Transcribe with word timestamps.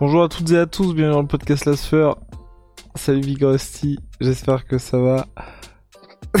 Bonjour 0.00 0.24
à 0.24 0.28
toutes 0.28 0.50
et 0.50 0.58
à 0.58 0.66
tous, 0.66 0.92
bienvenue 0.92 1.14
dans 1.14 1.22
le 1.22 1.28
podcast 1.28 1.66
Lasfer. 1.66 2.10
Salut 2.96 3.20
Big 3.20 3.40
Rusty, 3.40 4.00
j'espère 4.20 4.66
que 4.66 4.76
ça 4.76 4.98
va. 4.98 5.26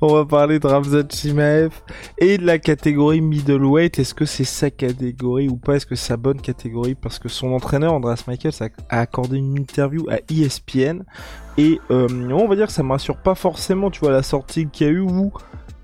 On 0.00 0.14
va 0.14 0.24
parler 0.24 0.58
de 0.58 0.66
Ramzat 0.66 1.04
Chimaev 1.10 1.74
et 2.16 2.38
de 2.38 2.46
la 2.46 2.58
catégorie 2.58 3.20
middleweight. 3.20 3.98
Est-ce 3.98 4.14
que 4.14 4.24
c'est 4.24 4.44
sa 4.44 4.70
catégorie 4.70 5.50
ou 5.50 5.56
pas? 5.56 5.76
Est-ce 5.76 5.84
que 5.84 5.94
c'est 5.94 6.08
sa 6.08 6.16
bonne 6.16 6.40
catégorie? 6.40 6.94
Parce 6.94 7.18
que 7.18 7.28
son 7.28 7.52
entraîneur, 7.52 7.92
Andreas 7.92 8.24
Michaels, 8.26 8.70
a, 8.88 9.00
accordé 9.00 9.36
une 9.36 9.58
interview 9.58 10.08
à 10.08 10.20
ESPN. 10.32 11.02
Et 11.58 11.80
euh, 11.90 12.08
on 12.30 12.48
va 12.48 12.56
dire 12.56 12.68
que 12.68 12.72
ça 12.72 12.82
me 12.82 12.92
rassure 12.92 13.18
pas 13.18 13.34
forcément, 13.34 13.90
tu 13.90 14.00
vois, 14.00 14.12
la 14.12 14.22
sortie 14.22 14.66
qu'il 14.68 14.86
y 14.86 14.90
a 14.90 14.92
eu 14.94 15.00
où 15.00 15.32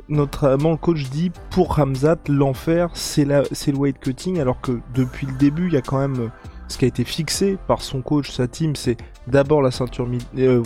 notamment 0.09 0.70
le 0.70 0.77
coach 0.77 1.10
dit 1.10 1.30
pour 1.51 1.77
Ramzat, 1.77 2.19
l'enfer, 2.28 2.91
c'est 2.95 3.24
le 3.24 3.77
weight 3.77 3.98
cutting, 3.98 4.38
alors 4.41 4.60
que 4.60 4.80
depuis 4.95 5.27
le 5.27 5.33
début, 5.34 5.66
il 5.69 5.74
y 5.74 5.77
a 5.78 5.83
quand 5.83 5.98
même 5.98 6.30
ce 6.69 6.78
qui 6.78 6.84
a 6.84 6.88
été 6.88 7.05
fixé 7.05 7.59
par 7.67 7.83
son 7.83 8.03
coach, 8.03 8.31
sa 8.31 8.48
team, 8.48 8.77
c'est 8.77 8.97
d'abord 9.27 9.62
la 9.62 9.70
ceinture 9.70 10.08
euh, 10.36 10.62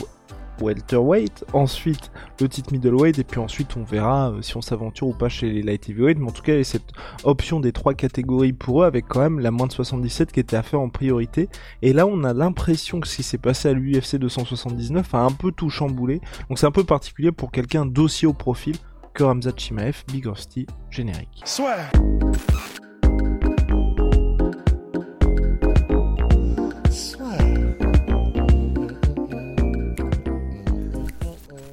welterweight, 0.61 1.45
ensuite 1.53 2.11
le 2.41 2.49
titre 2.49 2.73
middleweight, 2.73 3.19
et 3.19 3.25
puis 3.25 3.41
ensuite 3.41 3.77
on 3.77 3.83
verra 3.83 4.31
euh, 4.31 4.43
si 4.43 4.57
on 4.57 4.63
s'aventure 4.63 5.09
ou 5.09 5.13
pas 5.13 5.29
chez 5.29 5.51
les 5.51 5.63
light 5.63 5.89
heavyweight. 5.89 6.19
Mais 6.19 6.29
en 6.29 6.33
tout 6.33 6.43
cas, 6.43 6.53
il 6.53 6.59
y 6.59 6.61
a 6.61 6.65
cette 6.65 6.93
option 7.25 7.61
des 7.61 7.73
trois 7.73 7.95
catégories 7.95 8.53
pour 8.53 8.83
eux, 8.83 8.87
avec 8.87 9.07
quand 9.09 9.21
même 9.21 9.41
la 9.41 9.51
moins 9.51 9.67
de 9.67 9.73
77 9.73 10.33
qui 10.33 10.41
était 10.41 10.57
à 10.57 10.63
faire 10.63 10.81
en 10.81 10.89
priorité. 10.89 11.49
Et 11.83 11.93
là, 11.93 12.07
on 12.07 12.25
a 12.25 12.33
l'impression 12.33 13.01
que 13.01 13.09
ce 13.09 13.17
qui 13.17 13.23
s'est 13.23 13.39
passé 13.39 13.69
à 13.69 13.73
l'UFC 13.73 14.17
279 14.17 15.15
a 15.15 15.19
un 15.19 15.33
peu 15.33 15.53
tout 15.53 15.71
chamboulé. 15.71 16.21
Donc 16.49 16.59
c'est 16.59 16.67
un 16.67 16.73
peu 16.73 16.85
particulier 16.85 17.33
pour 17.33 17.51
quelqu'un 17.51 17.87
d'aussi 17.87 18.27
au 18.27 18.33
profil 18.33 18.77
que 19.15 19.23
Ramzat 19.23 19.57
Chimaev, 19.57 20.05
Big 20.09 20.27
Rusty, 20.27 20.67
générique. 20.91 21.43
Soit. 21.45 21.91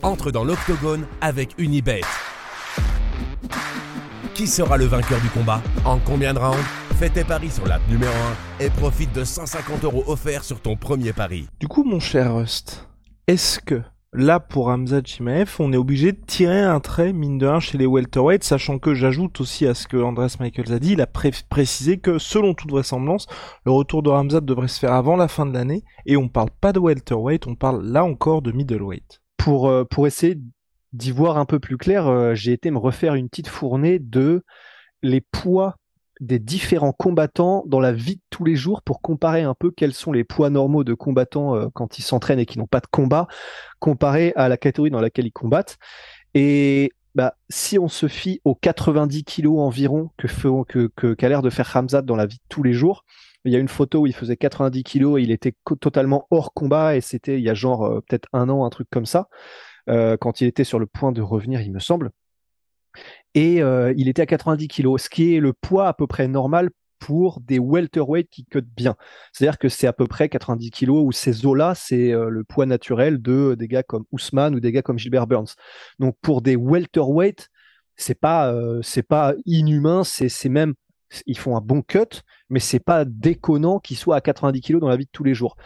entre 0.07 0.31
dans 0.31 0.45
l'octogone 0.45 1.05
avec 1.19 1.53
Unibet. 1.57 2.01
Qui 4.33 4.47
sera 4.47 4.77
le 4.77 4.85
vainqueur 4.85 5.19
du 5.19 5.29
combat? 5.29 5.61
En 5.83 5.99
combien 5.99 6.33
de 6.33 6.39
rounds? 6.39 6.63
Fais 6.97 7.09
tes 7.09 7.23
paris 7.23 7.51
sur 7.51 7.67
l'app 7.67 7.81
numéro 7.89 8.13
1 8.59 8.63
et 8.63 8.69
profite 8.69 9.13
de 9.13 9.23
150 9.23 9.83
euros 9.83 10.03
offerts 10.07 10.43
sur 10.43 10.61
ton 10.61 10.75
premier 10.75 11.13
pari. 11.13 11.47
Du 11.59 11.67
coup, 11.67 11.83
mon 11.83 11.99
cher 11.99 12.35
Rust, 12.35 12.87
est-ce 13.27 13.59
que 13.59 13.81
là, 14.13 14.39
pour 14.39 14.67
Hamza 14.67 15.01
Chimaev, 15.03 15.55
on 15.59 15.73
est 15.73 15.77
obligé 15.77 16.11
de 16.11 16.19
tirer 16.25 16.61
un 16.61 16.79
trait, 16.79 17.13
mine 17.13 17.37
de 17.37 17.47
1, 17.47 17.59
chez 17.59 17.77
les 17.77 17.85
welterweights, 17.85 18.43
sachant 18.43 18.79
que 18.79 18.93
j'ajoute 18.93 19.39
aussi 19.41 19.67
à 19.67 19.73
ce 19.73 19.87
que 19.87 19.97
Andres 19.97 20.27
Michaels 20.39 20.71
a 20.71 20.79
dit, 20.79 20.93
il 20.93 21.01
a 21.01 21.07
précisé 21.07 21.97
que, 21.97 22.17
selon 22.17 22.53
toute 22.53 22.71
vraisemblance, 22.71 23.27
le 23.65 23.71
retour 23.71 24.03
de 24.03 24.09
Hamza 24.09 24.41
devrait 24.41 24.67
se 24.67 24.79
faire 24.79 24.93
avant 24.93 25.15
la 25.15 25.27
fin 25.27 25.45
de 25.45 25.53
l'année, 25.53 25.83
et 26.05 26.17
on 26.17 26.29
parle 26.29 26.49
pas 26.61 26.73
de 26.73 26.79
welterweight, 26.79 27.47
on 27.47 27.55
parle 27.55 27.85
là 27.85 28.03
encore 28.03 28.41
de 28.41 28.51
middleweight. 28.51 29.21
Pour, 29.37 29.69
euh, 29.69 29.85
essayer 30.05 30.37
d'y 30.93 31.11
voir 31.11 31.37
un 31.37 31.45
peu 31.45 31.59
plus 31.59 31.77
clair, 31.77 32.07
euh, 32.07 32.33
j'ai 32.33 32.53
été 32.53 32.71
me 32.71 32.77
refaire 32.77 33.15
une 33.15 33.29
petite 33.29 33.47
fournée 33.47 33.99
de 33.99 34.43
les 35.03 35.21
poids 35.21 35.75
des 36.19 36.39
différents 36.39 36.91
combattants 36.91 37.63
dans 37.67 37.79
la 37.79 37.91
vie 37.91 38.15
de 38.15 38.21
tous 38.29 38.45
les 38.45 38.55
jours 38.55 38.81
pour 38.81 39.01
comparer 39.01 39.43
un 39.43 39.53
peu 39.53 39.71
quels 39.71 39.93
sont 39.93 40.11
les 40.11 40.23
poids 40.23 40.49
normaux 40.49 40.83
de 40.83 40.93
combattants 40.93 41.55
euh, 41.55 41.67
quand 41.73 41.99
ils 41.99 42.03
s'entraînent 42.03 42.39
et 42.39 42.45
qui 42.45 42.59
n'ont 42.59 42.67
pas 42.67 42.79
de 42.79 42.87
combat, 42.87 43.27
comparé 43.79 44.33
à 44.35 44.49
la 44.49 44.57
catégorie 44.57 44.91
dans 44.91 45.01
laquelle 45.01 45.25
ils 45.25 45.31
combattent. 45.31 45.77
Et 46.33 46.91
bah, 47.15 47.35
si 47.49 47.79
on 47.79 47.87
se 47.87 48.07
fie 48.07 48.41
aux 48.43 48.55
90 48.55 49.23
kilos 49.23 49.59
environ 49.59 50.11
que, 50.17 50.27
que, 50.63 50.91
que 50.95 51.13
qu'a 51.13 51.29
l'air 51.29 51.41
de 51.41 51.49
faire 51.49 51.75
Hamzat 51.75 52.03
dans 52.03 52.15
la 52.15 52.25
vie 52.25 52.37
de 52.37 52.43
tous 52.49 52.63
les 52.63 52.73
jours, 52.73 53.05
il 53.45 53.53
y 53.53 53.55
a 53.55 53.59
une 53.59 53.67
photo 53.67 54.01
où 54.01 54.07
il 54.07 54.13
faisait 54.13 54.37
90 54.37 54.83
kilos 54.83 55.19
et 55.19 55.23
il 55.23 55.31
était 55.31 55.53
totalement 55.79 56.27
hors 56.31 56.53
combat 56.53 56.95
et 56.95 57.01
c'était 57.01 57.39
il 57.39 57.43
y 57.43 57.49
a 57.49 57.53
genre 57.53 57.85
euh, 57.85 58.01
peut-être 58.07 58.27
un 58.33 58.49
an, 58.49 58.65
un 58.65 58.69
truc 58.69 58.87
comme 58.91 59.05
ça, 59.05 59.29
euh, 59.89 60.17
quand 60.17 60.41
il 60.41 60.47
était 60.47 60.63
sur 60.63 60.79
le 60.79 60.85
point 60.85 61.11
de 61.11 61.21
revenir, 61.21 61.61
il 61.61 61.71
me 61.71 61.79
semble. 61.79 62.11
Et 63.37 63.61
euh, 63.61 63.93
il 63.97 64.09
était 64.09 64.23
à 64.23 64.25
90 64.25 64.67
kilos, 64.67 65.03
ce 65.03 65.09
qui 65.11 65.35
est 65.35 65.39
le 65.39 65.53
poids 65.53 65.87
à 65.87 65.93
peu 65.93 66.07
près 66.07 66.27
normal 66.27 66.71
pour 66.97 67.39
des 67.39 67.59
welterweight 67.59 68.27
qui 68.31 68.45
cut 68.45 68.63
bien. 68.63 68.95
C'est-à-dire 69.31 69.59
que 69.59 69.69
c'est 69.69 69.85
à 69.85 69.93
peu 69.93 70.07
près 70.07 70.27
90 70.27 70.71
kilos 70.71 71.03
où 71.05 71.11
ces 71.11 71.45
eaux-là, 71.45 71.75
c'est 71.75 72.13
le 72.13 72.43
poids 72.43 72.65
naturel 72.65 73.21
de 73.21 73.53
des 73.53 73.67
gars 73.67 73.83
comme 73.83 74.05
Ousmane 74.11 74.55
ou 74.55 74.59
des 74.59 74.71
gars 74.71 74.81
comme 74.81 74.97
Gilbert 74.97 75.27
Burns. 75.27 75.53
Donc 75.99 76.17
pour 76.19 76.41
des 76.41 76.55
welterweight, 76.55 77.49
c'est 77.95 78.19
pas 78.19 78.51
c'est 78.81 79.03
pas 79.03 79.35
inhumain, 79.45 80.03
c'est 80.03 80.29
ils 81.27 81.37
font 81.37 81.55
un 81.55 81.61
bon 81.61 81.83
cut, 81.83 82.23
mais 82.49 82.59
c'est 82.59 82.79
pas 82.79 83.05
déconnant 83.05 83.77
qu'ils 83.77 83.97
soient 83.97 84.15
à 84.15 84.21
90 84.21 84.61
kg 84.61 84.79
dans 84.79 84.89
la 84.89 84.97
vie 84.97 85.05
de 85.05 85.11
tous 85.11 85.23
les 85.23 85.35
jours. 85.35 85.57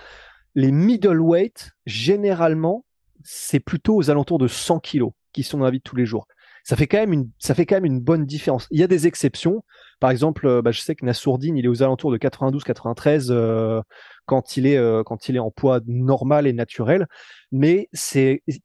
Les 0.56 0.74
middleweight, 0.74 1.72
généralement, 1.86 2.84
c'est 3.24 3.62
plutôt 3.62 3.96
aux 3.96 4.10
alentours 4.10 4.40
de 4.40 4.50
100 4.50 4.82
kg 4.82 5.06
qui 5.32 5.44
sont 5.44 5.60
dans 5.60 5.66
la 5.66 5.72
vie 5.72 5.78
de 5.78 5.84
tous 5.84 5.96
les 5.96 6.06
jours. 6.06 6.28
Ça 6.64 6.76
fait 6.76 6.88
quand 6.88 6.98
même 7.00 7.14
une, 7.14 8.00
bonne 8.00 8.26
différence. 8.26 8.68
Il 8.72 8.80
y 8.80 8.84
a 8.84 8.88
des 8.88 9.08
exceptions. 9.08 9.64
Par 10.00 10.12
exemple, 10.12 10.48
euh, 10.48 10.62
bah, 10.62 10.72
je 10.72 10.82
sais 10.82 10.96
que 10.96 11.06
Nassourdine, 11.06 11.58
il 11.58 11.66
est 11.66 11.68
aux 11.68 11.84
alentours 11.84 12.12
de 12.12 12.18
92-93 12.18 13.28
euh, 13.30 13.82
quand 14.26 14.58
il 14.58 14.66
est 14.66 14.78
euh, 14.78 15.04
quand 15.04 15.28
il 15.30 15.36
est 15.36 15.40
en 15.40 15.52
poids 15.52 15.80
normal 15.88 16.48
et 16.48 16.54
naturel, 16.54 17.08
mais 17.52 17.90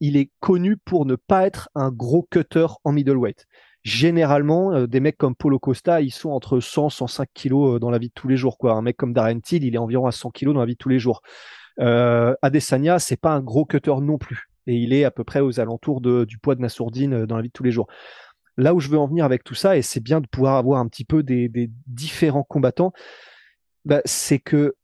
il 0.01 0.17
est 0.17 0.31
connu 0.41 0.77
pour 0.77 1.07
ne 1.07 1.17
pas 1.17 1.47
être 1.47 1.69
un 1.75 1.91
gros 1.91 2.27
cutter 2.31 2.67
en 2.84 2.93
middleweight 2.93 3.47
généralement, 3.83 4.84
des 4.89 4.99
mecs 4.99 5.17
comme 5.17 5.37
Polo 5.37 5.61
Costa, 5.61 6.01
ils 6.01 6.11
sont 6.11 6.31
entre 6.31 6.59
100 6.59 6.91
105 6.91 7.28
kilos 7.33 7.78
dans 7.78 7.89
la 7.89 7.99
vie 7.99 8.09
de 8.09 8.13
tous 8.13 8.27
les 8.27 8.37
jours. 8.37 8.59
Quoi. 8.59 8.73
Un 8.73 8.83
mec 8.83 8.97
comme 8.97 9.13
Darren 9.13 9.39
Till, 9.39 9.63
il 9.63 9.77
est 9.77 9.78
environ 9.78 10.07
à 10.07 10.13
100 10.13 10.33
kilos 10.33 10.55
dans 10.55 10.61
la 10.61 10.67
vie 10.67 10.73
de 10.73 10.78
tous 10.78 10.89
les 10.89 10.99
jours. 10.99 11.23
Euh, 11.81 12.34
Adesanya, 12.43 12.99
c'est 12.99 13.17
pas 13.17 13.33
un 13.33 13.41
gros 13.41 13.65
cutter 13.65 13.95
non 14.01 14.19
plus. 14.19 14.49
Et 14.66 14.75
il 14.75 14.93
est 14.93 15.04
à 15.04 15.10
peu 15.10 15.25
près 15.25 15.41
aux 15.41 15.60
alentours 15.60 16.00
du 16.00 16.38
poids 16.38 16.54
de 16.54 16.60
Nassourdine 16.60 17.15
euh, 17.15 17.27
dans 17.27 17.37
la 17.37 17.43
vie 17.43 17.49
de 17.49 17.53
tous 17.53 17.62
les 17.62 17.72
jours. 17.72 17.87
Là 18.56 18.75
où 18.75 18.81
je 18.81 18.88
veux 18.88 18.99
en 18.99 19.06
venir 19.06 19.25
avec 19.25 19.44
tout 19.44 19.54
ça, 19.54 19.77
et 19.77 19.82
c'est 19.82 20.00
bien 20.00 20.21
de 20.21 20.27
pouvoir 20.27 20.56
avoir 20.56 20.81
un 20.81 20.88
petit 20.88 21.04
peu 21.04 21.22
des, 21.22 21.50
différents 21.87 22.43
combattants, 22.43 22.93
bah, 23.84 24.00
c'est 24.04 24.38
que 24.38 24.75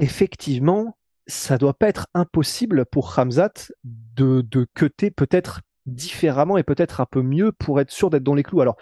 effectivement, 0.00 0.98
ça 1.26 1.56
doit 1.56 1.74
pas 1.74 1.88
être 1.88 2.08
impossible 2.12 2.84
pour 2.86 3.14
Ramzat 3.14 3.70
de, 3.84 4.42
de 4.42 4.66
cutter 4.74 5.10
peut-être 5.10 5.60
différemment 5.86 6.56
et 6.56 6.62
peut-être 6.62 7.00
un 7.00 7.06
peu 7.06 7.22
mieux 7.22 7.52
pour 7.52 7.80
être 7.80 7.90
sûr 7.90 8.10
d'être 8.10 8.24
dans 8.24 8.34
les 8.34 8.42
clous. 8.42 8.60
Alors, 8.60 8.76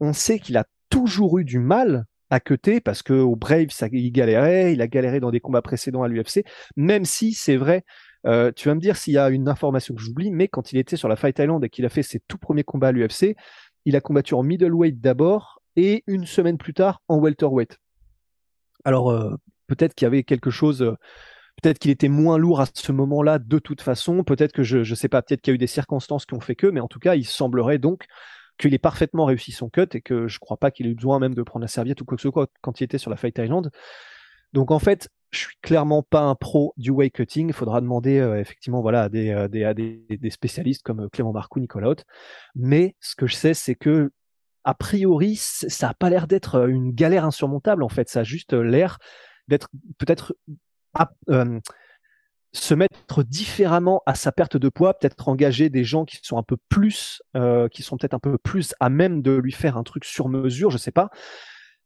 on 0.00 0.12
sait 0.12 0.38
qu'il 0.38 0.56
a 0.56 0.64
toujours 0.88 1.38
eu 1.38 1.44
du 1.44 1.58
mal 1.58 2.06
à 2.30 2.40
cutter 2.40 2.80
parce 2.80 3.02
que 3.02 3.12
au 3.12 3.36
Brave, 3.36 3.66
il 3.92 4.12
galérait, 4.12 4.72
il 4.72 4.80
a 4.80 4.86
galéré 4.86 5.20
dans 5.20 5.30
des 5.30 5.40
combats 5.40 5.62
précédents 5.62 6.02
à 6.02 6.08
l'UFC, 6.08 6.44
même 6.76 7.04
si 7.04 7.32
c'est 7.32 7.56
vrai. 7.56 7.84
Euh, 8.26 8.52
tu 8.54 8.68
vas 8.68 8.74
me 8.74 8.80
dire 8.80 8.96
s'il 8.96 9.14
y 9.14 9.18
a 9.18 9.28
une 9.28 9.48
information 9.48 9.94
que 9.94 10.00
j'oublie, 10.00 10.30
mais 10.30 10.48
quand 10.48 10.72
il 10.72 10.78
était 10.78 10.96
sur 10.96 11.08
la 11.08 11.16
Fight 11.16 11.38
Island 11.38 11.64
et 11.64 11.68
qu'il 11.68 11.84
a 11.84 11.88
fait 11.88 12.02
ses 12.02 12.20
tout 12.20 12.38
premiers 12.38 12.64
combats 12.64 12.88
à 12.88 12.92
l'UFC, 12.92 13.36
il 13.84 13.96
a 13.96 14.00
combattu 14.00 14.34
en 14.34 14.42
middleweight 14.42 15.00
d'abord 15.00 15.60
et 15.76 16.04
une 16.06 16.26
semaine 16.26 16.56
plus 16.56 16.74
tard 16.74 17.02
en 17.08 17.18
welterweight. 17.18 17.78
Alors 18.84 19.10
euh, 19.10 19.34
peut-être 19.66 19.94
qu'il 19.94 20.06
y 20.06 20.08
avait 20.08 20.22
quelque 20.22 20.50
chose 20.50 20.82
euh, 20.82 20.96
Peut-être 21.62 21.78
qu'il 21.78 21.90
était 21.90 22.08
moins 22.08 22.36
lourd 22.36 22.60
à 22.60 22.66
ce 22.72 22.92
moment-là 22.92 23.38
de 23.38 23.58
toute 23.58 23.80
façon. 23.80 24.24
Peut-être 24.24 24.52
que 24.52 24.62
je 24.62 24.78
ne 24.78 24.94
sais 24.94 25.08
pas, 25.08 25.22
peut-être 25.22 25.40
qu'il 25.40 25.52
y 25.52 25.54
a 25.54 25.56
eu 25.56 25.58
des 25.58 25.66
circonstances 25.66 26.26
qui 26.26 26.34
ont 26.34 26.40
fait 26.40 26.56
que, 26.56 26.66
mais 26.66 26.80
en 26.80 26.88
tout 26.88 26.98
cas, 26.98 27.14
il 27.14 27.24
semblerait 27.24 27.78
donc 27.78 28.06
qu'il 28.58 28.74
ait 28.74 28.78
parfaitement 28.78 29.24
réussi 29.24 29.52
son 29.52 29.68
cut 29.68 29.86
et 29.94 30.00
que 30.00 30.28
je 30.28 30.38
crois 30.38 30.56
pas 30.56 30.70
qu'il 30.70 30.86
ait 30.86 30.90
eu 30.90 30.94
besoin 30.94 31.18
même 31.18 31.34
de 31.34 31.42
prendre 31.42 31.62
la 31.62 31.68
serviette 31.68 32.00
ou 32.00 32.04
quoi 32.04 32.16
que 32.16 32.22
ce 32.22 32.30
soit 32.30 32.48
quand 32.60 32.80
il 32.80 32.84
était 32.84 32.98
sur 32.98 33.10
la 33.10 33.16
Fight 33.16 33.38
Island. 33.38 33.70
Donc 34.52 34.70
en 34.70 34.78
fait, 34.78 35.08
je 35.34 35.40
suis 35.40 35.56
clairement 35.62 36.02
pas 36.02 36.20
un 36.20 36.34
pro 36.34 36.72
du 36.76 36.90
weight 36.90 37.12
cutting. 37.12 37.48
Il 37.48 37.52
faudra 37.54 37.80
demander 37.80 38.18
euh, 38.18 38.40
effectivement 38.40 38.80
voilà 38.80 39.02
à 39.02 39.08
des, 39.08 39.30
euh, 39.30 39.48
des, 39.48 40.30
spécialistes 40.30 40.82
comme 40.82 41.00
euh, 41.00 41.08
Clément 41.08 41.32
Marcoux, 41.32 41.60
Nicolas 41.60 41.88
Haute. 41.88 42.04
Mais 42.54 42.96
ce 43.00 43.16
que 43.16 43.26
je 43.26 43.34
sais, 43.34 43.54
c'est 43.54 43.74
que 43.74 44.12
a 44.64 44.74
priori, 44.74 45.36
ça 45.36 45.90
a 45.90 45.94
pas 45.94 46.08
l'air 46.08 46.26
d'être 46.26 46.68
une 46.68 46.92
galère 46.92 47.24
insurmontable. 47.26 47.82
En 47.82 47.90
fait, 47.90 48.08
ça 48.08 48.20
a 48.20 48.24
juste 48.24 48.54
l'air 48.54 48.98
d'être 49.46 49.68
peut-être 49.98 50.34
se 52.52 52.72
mettre 52.72 53.24
différemment 53.24 54.02
à 54.06 54.14
sa 54.14 54.32
perte 54.32 54.56
de 54.56 54.68
poids, 54.70 54.94
peut-être 54.94 55.28
engager 55.28 55.68
des 55.68 55.84
gens 55.84 56.06
qui 56.06 56.18
sont 56.22 56.38
un 56.38 56.42
peu 56.42 56.56
plus, 56.70 57.20
qui 57.72 57.82
sont 57.82 57.98
peut-être 57.98 58.14
un 58.14 58.18
peu 58.18 58.38
plus 58.38 58.74
à 58.80 58.88
même 58.88 59.20
de 59.20 59.32
lui 59.32 59.52
faire 59.52 59.76
un 59.76 59.82
truc 59.82 60.06
sur 60.06 60.30
mesure, 60.30 60.70
je 60.70 60.78
sais 60.78 60.92
pas. 60.92 61.10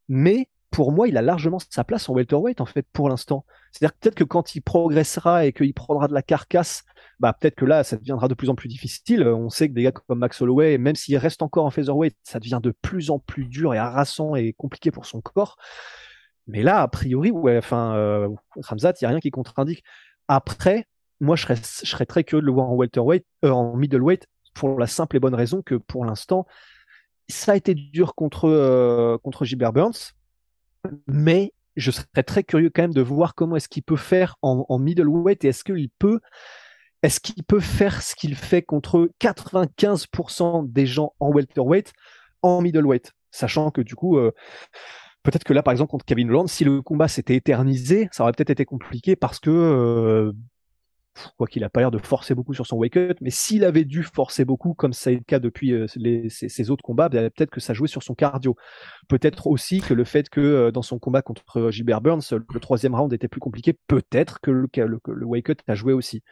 mais 0.09 0.49
pour 0.71 0.93
moi, 0.93 1.09
il 1.09 1.17
a 1.17 1.23
largement 1.23 1.59
sa 1.59 1.85
place 1.85 2.09
en 2.09 2.15
welterweight 2.15 2.61
en 2.61 2.67
fait 2.67 2.87
pour 2.93 3.09
l'instant. 3.09 3.45
C'est-à-dire 3.73 3.97
peut-être 3.99 4.15
que 4.15 4.25
quand 4.25 4.55
il 4.55 4.61
progressera 4.61 5.47
et 5.47 5.53
qu'il 5.53 5.73
prendra 5.75 6.09
de 6.09 6.15
la 6.15 6.23
carcasse, 6.23 6.85
bah 7.21 7.33
peut-être 7.33 7.57
que 7.57 7.65
là, 7.65 7.85
ça 7.85 7.97
deviendra 7.97 8.29
de 8.29 8.35
plus 8.35 8.49
en 8.49 8.55
plus 8.55 8.69
difficile. 8.69 9.27
On 9.27 9.49
sait 9.51 9.69
que 9.69 9.75
des 9.75 9.83
gars 9.83 9.93
comme 9.93 10.19
Max 10.19 10.41
Holloway, 10.41 10.79
même 10.79 10.95
s'il 10.95 11.17
reste 11.17 11.43
encore 11.43 11.65
en 11.65 11.71
featherweight, 11.71 12.17
ça 12.23 12.39
devient 12.39 12.61
de 12.63 12.71
plus 12.83 13.11
en 13.11 13.19
plus 13.19 13.47
dur 13.47 13.75
et 13.75 13.79
harassant 13.79 14.35
et 14.37 14.53
compliqué 14.53 14.91
pour 14.91 15.07
son 15.07 15.21
corps. 15.21 15.57
Mais 16.47 16.63
là, 16.63 16.81
a 16.81 16.89
priori, 16.89 17.31
enfin, 17.59 17.95
euh, 17.97 18.29
Ramzat, 18.57 18.93
il 19.01 19.05
n'y 19.05 19.07
a 19.07 19.11
rien 19.11 19.21
qui 19.21 19.31
contre-indique. 19.31 19.85
Après, 20.29 20.87
moi, 21.21 21.37
je 21.37 21.43
serais, 21.43 21.57
serais 21.63 22.07
très 22.07 22.25
curieux 22.25 22.41
de 22.41 22.47
le 22.47 22.53
voir 22.53 22.71
en 22.71 22.75
welterweight, 22.75 23.27
euh, 23.45 23.51
en 23.51 23.77
middleweight, 23.77 24.27
pour 24.55 24.79
la 24.79 24.87
simple 24.87 25.17
et 25.17 25.21
bonne 25.21 25.35
raison 25.35 25.63
que 25.63 25.75
pour 25.75 26.05
l'instant, 26.05 26.47
ça 27.29 27.53
a 27.53 27.57
été 27.57 27.75
dur 27.75 28.15
contre, 28.15 28.49
euh, 28.49 29.19
contre 29.19 29.45
Gilbert 29.45 29.73
Burns, 29.73 30.13
mais 31.07 31.53
je 31.77 31.91
serais 31.91 32.23
très 32.27 32.43
curieux 32.43 32.71
quand 32.75 32.83
même 32.83 32.95
de 32.95 33.01
voir 33.01 33.35
comment 33.35 33.57
est-ce 33.57 33.69
qu'il 33.69 33.83
peut 33.83 33.97
faire 33.97 34.37
en, 34.43 34.79
middleweight 34.79 35.45
et 35.45 35.49
est-ce 35.49 35.65
qu'il 35.65 35.89
peut 35.99 36.21
est-ce 37.03 37.21
qu'il 37.21 37.45
peut 37.45 37.61
faire 37.61 38.03
ce 38.03 38.17
qu'il 38.17 38.35
fait 38.35 38.63
contre 38.63 39.09
95% 39.21 40.71
des 40.73 40.87
gens 40.87 41.13
en 41.21 41.31
welterweight 41.31 41.93
en 42.43 42.61
middleweight? 42.61 43.13
Sachant 43.31 43.71
que 43.71 43.81
du 43.81 43.95
coup, 43.95 44.19
euh, 44.19 44.33
peut-être 45.23 45.45
que 45.45 45.53
là, 45.53 45.63
par 45.63 45.71
exemple, 45.71 45.93
contre 45.93 46.05
Kevin 46.05 46.31
Holland, 46.31 46.49
si 46.49 46.65
le 46.65 46.83
combat 46.83 47.07
s'était 47.07 47.37
éternisé, 47.37 48.09
ça 48.11 48.25
aurait 48.25 48.33
peut-être 48.33 48.51
été 48.51 48.65
compliqué 48.65 49.15
parce 49.15 49.39
que, 49.39 49.51
euh, 49.51 50.33
quoi 51.37 51.47
qu'il 51.47 51.65
a 51.65 51.71
pas 51.71 51.81
l'air 51.81 51.91
de 51.91 51.99
forcer 51.99 52.35
beaucoup 52.35 52.55
sur 52.55 52.67
son 52.67 52.77
wake-up, 52.77 53.19
mais 53.21 53.31
s'il 53.31 53.65
avait 53.65 53.85
dû 53.85 54.03
forcer 54.03 54.45
beaucoup, 54.45 54.75
comme 54.75 54.93
ça 54.93 55.11
est 55.13 55.17
le 55.17 55.21
cas 55.21 55.39
depuis 55.39 55.73
euh, 55.73 55.87
ses, 55.89 56.71
autres 56.71 56.83
combats, 56.83 57.09
ben, 57.09 57.31
peut-être 57.31 57.51
que 57.51 57.61
ça 57.61 57.75
jouait 57.75 57.89
sur 57.89 58.03
son 58.03 58.15
cardio. 58.15 58.57
Peut-être 59.09 59.47
aussi 59.47 59.81
que 59.81 59.95
le 59.95 60.05
fait 60.05 60.29
que 60.29 60.71
dans 60.71 60.83
son 60.83 60.99
combat 60.99 61.23
contre 61.23 61.71
Gilbert 61.71 62.01
Burns, 62.01 62.23
le 62.31 62.61
troisième 62.61 62.95
round 62.95 63.13
était 63.13 63.29
plus 63.29 63.41
compliqué, 63.41 63.77
peut-être 63.87 64.41
que 64.41 64.51
le, 64.51 64.69
le, 64.77 65.27
wake-up 65.27 65.61
a 65.67 65.75
joué 65.75 65.93
aussi. 65.93 66.23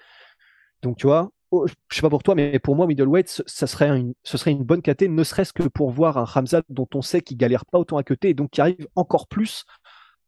Donc, 0.82 0.98
tu 0.98 1.06
vois, 1.06 1.30
oh, 1.50 1.66
je 1.66 1.96
sais 1.96 2.02
pas 2.02 2.10
pour 2.10 2.22
toi, 2.22 2.34
mais 2.34 2.58
pour 2.58 2.76
moi, 2.76 2.86
middleweight, 2.86 3.42
ça 3.46 3.66
serait 3.66 3.88
une, 3.88 4.14
ce 4.22 4.38
serait 4.38 4.52
une 4.52 4.64
bonne 4.64 4.82
KT, 4.82 5.02
ne 5.02 5.24
serait-ce 5.24 5.52
que 5.52 5.64
pour 5.64 5.90
voir 5.90 6.18
un 6.18 6.26
Hamza 6.34 6.62
dont 6.68 6.88
on 6.94 7.02
sait 7.02 7.20
qu'il 7.20 7.36
galère 7.36 7.66
pas 7.66 7.78
autant 7.78 7.96
à 7.96 8.02
côté 8.02 8.30
et 8.30 8.34
donc 8.34 8.50
qui 8.50 8.60
arrive 8.60 8.86
encore 8.94 9.28
plus 9.28 9.64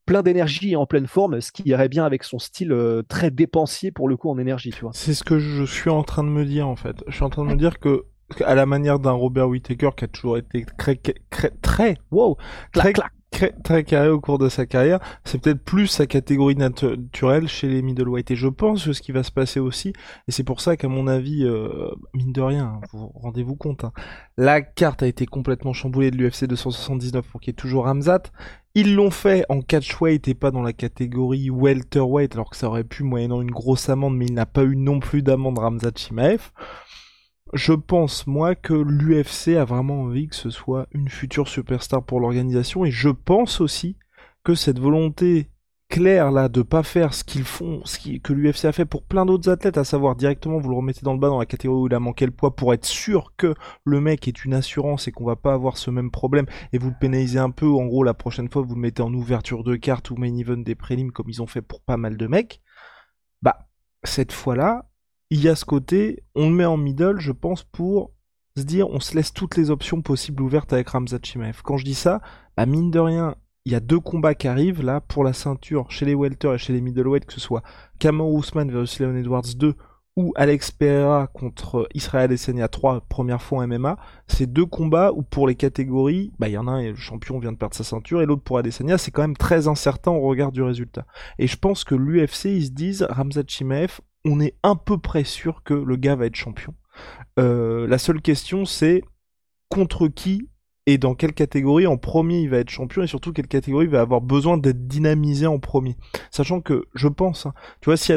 plein 0.09 0.23
d'énergie 0.23 0.73
et 0.73 0.77
en 0.77 0.87
pleine 0.87 1.07
forme, 1.07 1.43
ce 1.43 1.53
qui 1.53 1.63
irait 1.67 1.91
bien 1.91 2.07
avec 2.07 2.25
son 2.25 2.39
style 2.39 2.73
euh, 2.73 3.03
très 3.07 3.31
dépensier 3.31 3.91
pour 3.93 4.09
le 4.09 4.17
coup 4.17 4.31
en 4.31 4.39
énergie, 4.39 4.71
tu 4.71 4.81
vois. 4.81 4.93
C'est 4.95 5.13
ce 5.13 5.23
que 5.23 5.39
je 5.39 5.65
suis 5.65 5.91
en 5.91 6.03
train 6.03 6.25
de 6.25 6.31
me 6.31 6.47
dire 6.47 6.67
en 6.67 6.77
fait. 6.77 7.05
Je 7.09 7.15
suis 7.15 7.25
en 7.25 7.29
train 7.29 7.45
de 7.45 7.51
me 7.51 7.57
dire 7.57 7.79
que 7.79 8.07
à 8.45 8.55
la 8.55 8.65
manière 8.65 8.99
d'un 8.99 9.13
Robert 9.13 9.49
Whittaker 9.49 9.91
qui 9.97 10.05
a 10.05 10.09
toujours 10.09 10.39
été 10.39 10.65
très 10.79 10.97
très, 10.97 11.51
très 11.61 11.99
wow, 12.11 12.39
très, 12.73 13.53
très 13.63 13.85
carré 13.85 14.09
au 14.09 14.21
cours 14.21 14.39
de 14.39 14.49
sa 14.49 14.65
carrière, 14.65 14.99
c'est 15.25 15.41
peut-être 15.41 15.63
plus 15.63 15.87
sa 15.87 16.07
catégorie 16.07 16.57
naturelle 16.57 17.47
chez 17.47 17.69
les 17.69 17.83
middleweight. 17.83 18.31
Et 18.31 18.37
je 18.37 18.49
pense 18.49 18.87
que 18.87 18.93
ce 18.93 19.03
qui 19.03 19.13
va 19.13 19.23
se 19.23 19.31
passer 19.31 19.61
aussi, 19.61 19.93
et 20.27 20.33
c'est 20.33 20.45
pour 20.45 20.61
ça 20.61 20.77
qu'à 20.77 20.89
mon 20.89 21.07
avis, 21.07 21.45
euh, 21.45 21.91
mine 22.15 22.33
de 22.33 22.41
rien, 22.41 22.65
hein, 22.65 22.81
vous 22.93 23.13
rendez-vous 23.15 23.57
compte, 23.57 23.85
hein, 23.85 23.93
la 24.37 24.63
carte 24.63 25.03
a 25.03 25.07
été 25.07 25.27
complètement 25.27 25.73
chamboulée 25.73 26.11
de 26.11 26.17
l'UFC 26.17 26.45
279 26.47 27.27
pour 27.27 27.41
qu'il 27.41 27.51
y 27.51 27.53
ait 27.53 27.55
toujours 27.55 27.85
Ramzat. 27.85 28.23
Ils 28.81 28.95
l'ont 28.95 29.11
fait 29.11 29.45
en 29.49 29.61
catchweight 29.61 30.29
et 30.29 30.35
pas 30.35 30.53
dans 30.53 30.63
la 30.63 30.73
catégorie 30.73 31.51
welterweight, 31.51 32.35
alors 32.35 32.49
que 32.49 32.57
ça 32.57 32.69
aurait 32.69 32.85
pu 32.85 33.03
moyennant 33.03 33.43
une 33.43 33.51
grosse 33.51 33.89
amende, 33.89 34.17
mais 34.17 34.27
il 34.27 34.35
n'a 34.35 34.47
pas 34.47 34.63
eu 34.63 34.77
non 34.77 35.01
plus 35.01 35.21
d'amende 35.21 35.59
Ramzat 35.59 35.91
Chimaev. 35.97 36.53
Je 37.55 37.73
pense 37.73 38.29
moi 38.29 38.55
que 38.55 38.75
l'UFC 38.75 39.57
a 39.57 39.65
vraiment 39.65 40.03
envie 40.03 40.29
que 40.29 40.37
ce 40.37 40.51
soit 40.51 40.87
une 40.93 41.09
future 41.09 41.49
superstar 41.49 42.05
pour 42.05 42.21
l'organisation 42.21 42.85
et 42.85 42.93
je 42.93 43.09
pense 43.09 43.61
aussi 43.61 43.97
que 44.45 44.55
cette 44.55 44.79
volonté 44.79 45.51
claire 45.89 46.31
là 46.31 46.49
de 46.49 46.63
pas 46.63 46.83
faire 46.83 47.15
ce 47.15 47.25
qu'ils 47.25 47.45
font, 47.45 47.81
ce 47.85 48.19
que 48.19 48.33
l'UFC 48.33 48.67
a 48.67 48.73
fait 48.73 48.85
pour 48.85 49.03
plein 49.03 49.25
d'autres 49.25 49.51
athlètes, 49.51 49.79
à 49.79 49.85
savoir 49.85 50.17
directement 50.17 50.59
vous 50.59 50.69
le 50.69 50.77
remettez 50.77 51.01
dans 51.03 51.15
le 51.15 51.19
bas 51.19 51.29
dans 51.29 51.39
la 51.39 51.47
catégorie 51.47 51.81
où 51.81 51.87
il 51.87 51.95
a 51.95 52.01
manqué 52.01 52.27
le 52.27 52.33
poids 52.33 52.55
pour 52.55 52.75
être 52.75 52.85
sûr 52.85 53.33
que 53.37 53.55
le 53.85 54.01
mec 54.01 54.29
est 54.29 54.45
une 54.45 54.55
assurance 54.55 55.09
et 55.09 55.13
qu'on 55.13 55.25
va 55.25 55.37
pas 55.37 55.55
avoir 55.55 55.79
ce 55.79 55.91
même 55.91 56.11
problème 56.11 56.47
et 56.73 56.79
vous 56.79 56.91
le 56.91 56.97
pénalisez 57.01 57.39
un 57.39 57.51
peu, 57.51 57.67
en 57.67 57.87
gros 57.87 58.05
la 58.05 58.15
prochaine 58.15 58.51
fois 58.51 58.63
vous 58.63 58.77
mettez 58.77 59.03
en 59.03 59.13
ouverture 59.15 59.65
de 59.65 59.77
carte 59.77 60.11
ou 60.11 60.17
main 60.17 60.37
event 60.37 60.59
des 60.59 60.75
prélims 60.75 61.11
comme 61.11 61.31
ils 61.31 61.43
ont 61.43 61.47
fait 61.47 61.63
pour 61.63 61.81
pas 61.81 61.97
mal 61.97 62.17
de 62.17 62.27
mecs, 62.27 62.61
bah 63.43 63.69
cette 64.05 64.33
fois-là, 64.33 64.89
il 65.31 65.41
y 65.41 65.49
a 65.49 65.55
ce 65.55 65.65
côté, 65.65 66.25
on 66.35 66.49
le 66.49 66.55
met 66.55 66.65
en 66.65 66.77
middle, 66.77 67.19
je 67.19 67.33
pense, 67.33 67.65
pour 67.65 68.13
se 68.57 68.63
dire, 68.63 68.89
on 68.89 69.01
se 69.01 69.15
laisse 69.15 69.33
toutes 69.33 69.57
les 69.57 69.71
options 69.71 70.03
possibles 70.03 70.43
ouvertes 70.43 70.73
avec 70.73 70.89
Ramzat 70.89 71.19
Chimaev. 71.23 71.61
Quand 71.63 71.77
je 71.77 71.85
dis 71.85 71.95
ça, 71.95 72.21
bah 72.57 72.67
mine 72.67 72.91
de 72.91 72.99
rien, 72.99 73.37
il 73.69 73.73
y 73.73 73.75
a 73.75 73.81
deux 73.81 74.01
combats 74.01 74.35
qui 74.35 74.49
arrivent 74.49 74.83
là 74.83 75.03
pour 75.03 75.25
la 75.25 75.35
ceinture 75.35 75.91
chez 75.91 76.07
les 76.07 76.15
welter 76.15 76.55
et 76.55 76.57
chez 76.57 76.73
les 76.73 76.81
middleweight, 76.81 77.27
que 77.27 77.35
ce 77.35 77.41
soit 77.41 77.63
Cameron 77.99 78.35
Ousmane 78.35 78.71
versus 78.71 78.99
Leon 78.99 79.15
Edwards 79.15 79.43
2 79.59 79.75
ou 80.17 80.33
Alex 80.37 80.71
Pereira 80.71 81.27
contre 81.27 81.87
Israël 81.93 82.25
Adesanya 82.25 82.69
3, 82.69 83.03
première 83.11 83.43
fois 83.43 83.59
en 83.59 83.69
MMA, 83.69 83.99
c'est 84.27 84.51
deux 84.51 84.65
combats 84.65 85.13
où 85.13 85.23
pour 85.23 85.47
les 85.47 85.55
catégories, 85.55 86.33
bah 86.39 86.49
il 86.49 86.53
y 86.53 86.57
en 86.57 86.67
a 86.67 86.71
un, 86.71 86.83
le 86.83 86.95
champion 86.95 87.39
vient 87.39 87.53
de 87.53 87.59
perdre 87.59 87.75
sa 87.75 87.85
ceinture, 87.85 88.23
et 88.23 88.27
l'autre 88.27 88.43
pour 88.43 88.57
Adesanya, 88.57 88.97
c'est 88.97 89.11
quand 89.11 89.21
même 89.21 89.37
très 89.37 89.69
incertain 89.69 90.13
au 90.13 90.23
regard 90.23 90.51
du 90.51 90.63
résultat. 90.63 91.05
Et 91.39 91.47
je 91.47 91.59
pense 91.59 91.85
que 91.85 91.95
l'UFC, 91.95 92.47
ils 92.47 92.67
se 92.69 92.71
disent, 92.71 93.07
Ramzat 93.11 93.43
Chimaev, 93.49 94.01
on 94.25 94.41
est 94.41 94.57
un 94.63 94.77
peu 94.77 94.97
près 94.97 95.25
sûr 95.25 95.63
que 95.63 95.75
le 95.75 95.97
gars 95.97 96.17
va 96.17 96.25
être 96.25 96.37
champion. 96.37 96.73
Euh, 97.39 97.87
la 97.87 97.99
seule 97.99 98.23
question, 98.23 98.65
c'est 98.65 99.03
contre 99.69 100.09
qui 100.09 100.49
et 100.89 100.97
dans 100.97 101.15
quelle 101.15 101.35
catégorie 101.35 101.87
en 101.87 101.99
premier 101.99 102.41
il 102.41 102.49
va 102.49 102.57
être 102.57 102.71
champion 102.71 103.03
et 103.03 103.07
surtout 103.07 103.35
quelle 103.35 103.47
catégorie 103.47 103.85
il 103.85 103.91
va 103.91 104.01
avoir 104.01 104.23
besoin 104.23 104.57
d'être 104.57 104.89
dynamisé 104.89 105.47
en 105.47 105.59
premier. 105.59 105.99
Sachant 106.31 106.63
que 106.63 106.87
je 106.95 107.09
pense, 107.09 107.45
hein, 107.45 107.53
tu 107.83 107.91
vois, 107.91 107.99
si 107.99 108.11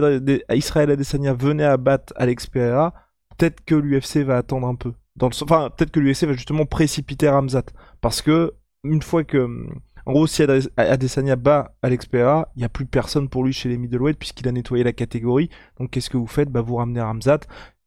Israël 0.55 0.89
Adesanya 0.89 1.33
venait 1.33 1.65
à 1.65 1.75
battre 1.75 2.13
Alex 2.15 2.47
Pereira, 2.47 2.93
peut-être 3.37 3.59
que 3.65 3.75
l'UFC 3.75 4.19
va 4.19 4.37
attendre 4.37 4.67
un 4.67 4.75
peu. 4.75 4.93
Enfin, 5.21 5.69
peut-être 5.69 5.91
que 5.91 5.99
l'UFC 5.99 6.23
va 6.23 6.31
justement 6.31 6.65
précipiter 6.65 7.27
Ramzat 7.27 7.65
parce 7.99 8.21
que 8.21 8.53
une 8.85 9.01
fois 9.01 9.25
que 9.25 9.67
en 10.05 10.13
gros, 10.13 10.25
si 10.25 10.41
Adesanya 10.77 11.35
bat 11.35 11.75
Alex 11.81 12.05
Pereira, 12.05 12.53
il 12.55 12.59
n'y 12.59 12.65
a 12.65 12.69
plus 12.69 12.85
personne 12.85 13.27
pour 13.27 13.43
lui 13.43 13.51
chez 13.51 13.67
les 13.67 13.77
middleweight 13.77 14.17
puisqu'il 14.17 14.47
a 14.47 14.53
nettoyé 14.53 14.85
la 14.85 14.93
catégorie. 14.93 15.49
Donc 15.77 15.91
qu'est-ce 15.91 16.09
que 16.09 16.17
vous 16.17 16.25
faites? 16.25 16.49
Bah 16.49 16.61
vous 16.61 16.77
ramenez 16.77 17.01
Ramzat. 17.01 17.41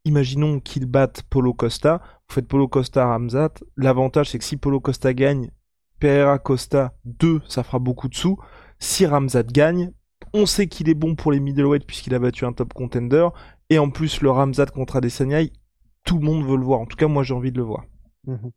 Imaginons 0.05 0.61
qu'il 0.61 0.87
batte 0.87 1.23
Polo 1.31 1.55
Costa. 1.55 2.01
Vous 2.29 2.35
faites 2.35 2.49
Polo 2.49 2.69
Costa 2.69 3.06
Ramzat. 3.06 3.55
L'avantage 3.77 4.31
c'est 4.31 4.39
que 4.39 4.45
si 4.45 4.56
Polo 4.56 4.81
Costa 4.81 5.15
gagne, 5.15 5.51
Pereira 6.01 6.39
Costa 6.39 6.95
2, 7.05 7.43
ça 7.49 7.62
fera 7.62 7.79
beaucoup 7.79 8.09
de 8.09 8.15
sous. 8.15 8.39
Si 8.79 9.06
Ramzat 9.06 9.45
gagne, 9.45 9.93
on 10.33 10.47
sait 10.47 10.67
qu'il 10.67 10.88
est 10.88 10.95
bon 10.95 11.14
pour 11.14 11.33
les 11.33 11.40
middleweight 11.40 11.87
puisqu'il 11.87 12.14
a 12.14 12.19
battu 12.19 12.45
un 12.45 12.52
top 12.52 12.75
contender. 12.75 13.28
Et 13.71 13.78
en 13.78 13.90
plus, 13.90 14.21
le 14.21 14.31
Ramzat 14.31 14.67
contre 14.67 14.97
Adesanya, 14.97 15.40
tout 16.05 16.19
le 16.19 16.25
monde 16.25 16.45
veut 16.45 16.57
le 16.57 16.64
voir. 16.64 16.81
En 16.81 16.87
tout 16.87 16.97
cas, 16.97 17.09
moi 17.09 17.23
j'ai 17.23 17.35
envie 17.35 17.52
de 17.52 17.59
le 17.59 17.64
voir. 17.64 17.85
Mhm. 18.26 18.50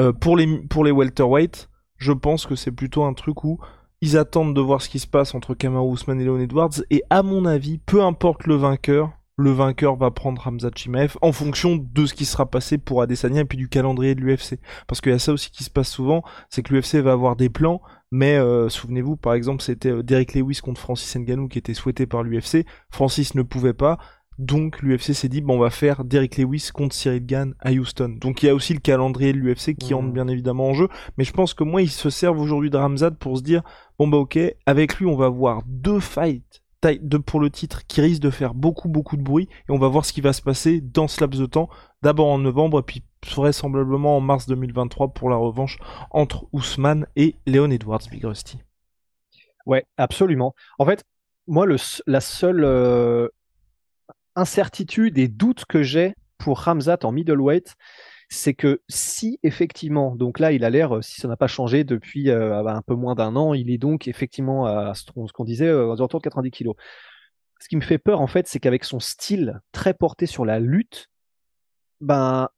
Euh, 0.00 0.12
pour 0.12 0.36
les 0.36 0.46
pour 0.68 0.84
les 0.84 0.90
welterweight, 0.90 1.68
je 1.98 2.12
pense 2.12 2.46
que 2.46 2.54
c'est 2.54 2.72
plutôt 2.72 3.04
un 3.04 3.14
truc 3.14 3.44
où 3.44 3.58
ils 4.00 4.16
attendent 4.16 4.54
de 4.54 4.60
voir 4.60 4.82
ce 4.82 4.88
qui 4.88 4.98
se 4.98 5.06
passe 5.06 5.34
entre 5.34 5.54
Kamaru 5.54 5.94
Usman 5.94 6.20
et 6.20 6.24
Leon 6.24 6.40
Edwards, 6.40 6.82
et 6.90 7.02
à 7.08 7.22
mon 7.22 7.46
avis, 7.46 7.78
peu 7.78 8.02
importe 8.02 8.46
le 8.46 8.56
vainqueur, 8.56 9.12
le 9.42 9.50
vainqueur 9.50 9.96
va 9.96 10.10
prendre 10.10 10.46
Hamza 10.46 10.70
Chimaev 10.74 11.16
en 11.20 11.32
fonction 11.32 11.76
de 11.76 12.06
ce 12.06 12.14
qui 12.14 12.24
sera 12.24 12.48
passé 12.50 12.78
pour 12.78 13.02
Adesanya 13.02 13.42
et 13.42 13.44
puis 13.44 13.58
du 13.58 13.68
calendrier 13.68 14.14
de 14.14 14.20
l'UFC. 14.20 14.58
Parce 14.86 15.00
qu'il 15.00 15.12
y 15.12 15.14
a 15.14 15.18
ça 15.18 15.32
aussi 15.32 15.50
qui 15.50 15.64
se 15.64 15.70
passe 15.70 15.90
souvent, 15.90 16.22
c'est 16.48 16.62
que 16.62 16.72
l'UFC 16.72 16.96
va 16.96 17.12
avoir 17.12 17.36
des 17.36 17.48
plans, 17.48 17.82
mais 18.10 18.36
euh, 18.36 18.68
souvenez-vous, 18.68 19.16
par 19.16 19.34
exemple, 19.34 19.62
c'était 19.62 19.90
euh, 19.90 20.02
Derek 20.02 20.34
Lewis 20.34 20.60
contre 20.62 20.80
Francis 20.80 21.16
Ngannou 21.16 21.48
qui 21.48 21.58
était 21.58 21.74
souhaité 21.74 22.06
par 22.06 22.22
l'UFC. 22.22 22.64
Francis 22.90 23.34
ne 23.34 23.42
pouvait 23.42 23.74
pas, 23.74 23.98
donc 24.38 24.80
l'UFC 24.80 25.12
s'est 25.12 25.28
dit, 25.28 25.40
bon, 25.40 25.56
on 25.56 25.58
va 25.58 25.70
faire 25.70 26.04
Derek 26.04 26.38
Lewis 26.38 26.70
contre 26.72 26.94
Cyril 26.94 27.26
Gann 27.26 27.54
à 27.60 27.72
Houston. 27.72 28.16
Donc 28.20 28.42
il 28.42 28.46
y 28.46 28.48
a 28.48 28.54
aussi 28.54 28.74
le 28.74 28.80
calendrier 28.80 29.32
de 29.32 29.38
l'UFC 29.38 29.74
qui 29.74 29.92
entre 29.92 30.08
mmh. 30.08 30.12
bien 30.12 30.28
évidemment 30.28 30.68
en 30.68 30.74
jeu. 30.74 30.88
Mais 31.18 31.24
je 31.24 31.32
pense 31.32 31.52
que 31.52 31.64
moi, 31.64 31.82
ils 31.82 31.90
se 31.90 32.10
servent 32.10 32.40
aujourd'hui 32.40 32.70
de 32.70 32.76
Ramzad 32.76 33.16
pour 33.18 33.38
se 33.38 33.42
dire, 33.42 33.62
bon 33.98 34.08
bah 34.08 34.18
ok, 34.18 34.38
avec 34.66 34.96
lui, 34.96 35.06
on 35.06 35.16
va 35.16 35.26
avoir 35.26 35.62
deux 35.66 36.00
fights 36.00 36.61
de, 36.82 37.18
pour 37.18 37.40
le 37.40 37.50
titre 37.50 37.86
qui 37.86 38.00
risquent 38.00 38.22
de 38.22 38.30
faire 38.30 38.54
beaucoup 38.54 38.88
beaucoup 38.88 39.16
de 39.16 39.22
bruit. 39.22 39.48
Et 39.68 39.72
on 39.72 39.78
va 39.78 39.88
voir 39.88 40.04
ce 40.04 40.12
qui 40.12 40.20
va 40.20 40.32
se 40.32 40.42
passer 40.42 40.80
dans 40.80 41.08
ce 41.08 41.20
laps 41.20 41.40
de 41.40 41.46
temps. 41.46 41.68
D'abord 42.02 42.28
en 42.28 42.38
novembre, 42.38 42.80
et 42.80 42.82
puis 42.82 43.04
vraisemblablement 43.26 44.16
en 44.16 44.20
mars 44.20 44.46
2023 44.46 45.14
pour 45.14 45.30
la 45.30 45.36
revanche 45.36 45.78
entre 46.10 46.46
Ousmane 46.52 47.06
et 47.16 47.36
Leon 47.46 47.70
Edwards, 47.70 48.02
Big 48.10 48.24
Rusty. 48.24 48.58
Ouais, 49.64 49.84
absolument. 49.96 50.54
En 50.78 50.84
fait, 50.84 51.04
moi, 51.46 51.66
la 52.06 52.20
seule... 52.20 52.64
Euh, 52.64 53.28
incertitude 54.34 55.18
et 55.18 55.28
doute 55.28 55.64
que 55.66 55.82
j'ai 55.82 56.14
pour 56.38 56.60
Ramzat 56.60 56.98
en 57.04 57.12
middleweight, 57.12 57.76
c'est 58.32 58.54
que 58.54 58.80
si 58.88 59.38
effectivement, 59.42 60.16
donc 60.16 60.38
là 60.38 60.52
il 60.52 60.64
a 60.64 60.70
l'air, 60.70 61.02
si 61.02 61.20
ça 61.20 61.28
n'a 61.28 61.36
pas 61.36 61.46
changé 61.46 61.84
depuis 61.84 62.30
euh, 62.30 62.64
un 62.64 62.82
peu 62.82 62.94
moins 62.94 63.14
d'un 63.14 63.36
an, 63.36 63.54
il 63.54 63.70
est 63.70 63.78
donc 63.78 64.08
effectivement 64.08 64.66
à 64.66 64.94
ce 64.94 65.04
qu'on 65.12 65.44
disait 65.44 65.68
euh, 65.68 65.86
aux 65.86 65.96
alentours 65.96 66.20
de 66.20 66.24
90 66.24 66.50
kilos. 66.50 66.74
Ce 67.60 67.68
qui 67.68 67.76
me 67.76 67.82
fait 67.82 67.98
peur 67.98 68.20
en 68.20 68.26
fait, 68.26 68.48
c'est 68.48 68.58
qu'avec 68.60 68.84
son 68.84 69.00
style 69.00 69.60
très 69.70 69.94
porté 69.94 70.26
sur 70.26 70.44
la 70.44 70.60
lutte, 70.60 71.08
ben 72.00 72.48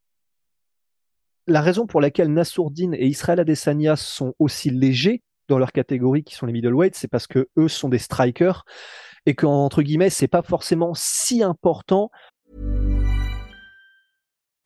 la 1.46 1.60
raison 1.60 1.86
pour 1.86 2.00
laquelle 2.00 2.32
Nassourdine 2.32 2.94
et 2.94 3.06
Israël 3.06 3.40
Adesanya 3.40 3.96
sont 3.96 4.34
aussi 4.38 4.70
légers, 4.70 5.22
dans 5.48 5.58
leur 5.58 5.72
catégorie 5.72 6.24
qui 6.24 6.34
sont 6.34 6.46
les 6.46 6.52
middleweight, 6.52 6.94
c'est 6.94 7.08
parce 7.08 7.26
que 7.26 7.48
eux 7.58 7.68
sont 7.68 7.88
des 7.88 7.98
strikers 7.98 8.64
et 9.26 9.34
qu'entre 9.34 9.82
guillemets, 9.82 10.10
c'est 10.10 10.28
pas 10.28 10.42
forcément 10.42 10.92
si 10.94 11.42
important. 11.42 12.10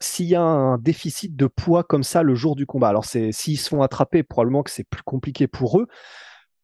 S'il 0.00 0.26
y 0.26 0.34
a 0.34 0.42
un 0.42 0.78
déficit 0.78 1.34
de 1.34 1.46
poids 1.46 1.82
comme 1.82 2.04
ça 2.04 2.22
le 2.22 2.34
jour 2.34 2.54
du 2.54 2.66
combat, 2.66 2.88
alors 2.88 3.04
c'est 3.04 3.32
s'ils 3.32 3.58
se 3.58 3.68
font 3.68 3.82
attraper, 3.82 4.22
probablement 4.22 4.62
que 4.62 4.70
c'est 4.70 4.88
plus 4.88 5.02
compliqué 5.02 5.48
pour 5.48 5.80
eux, 5.80 5.88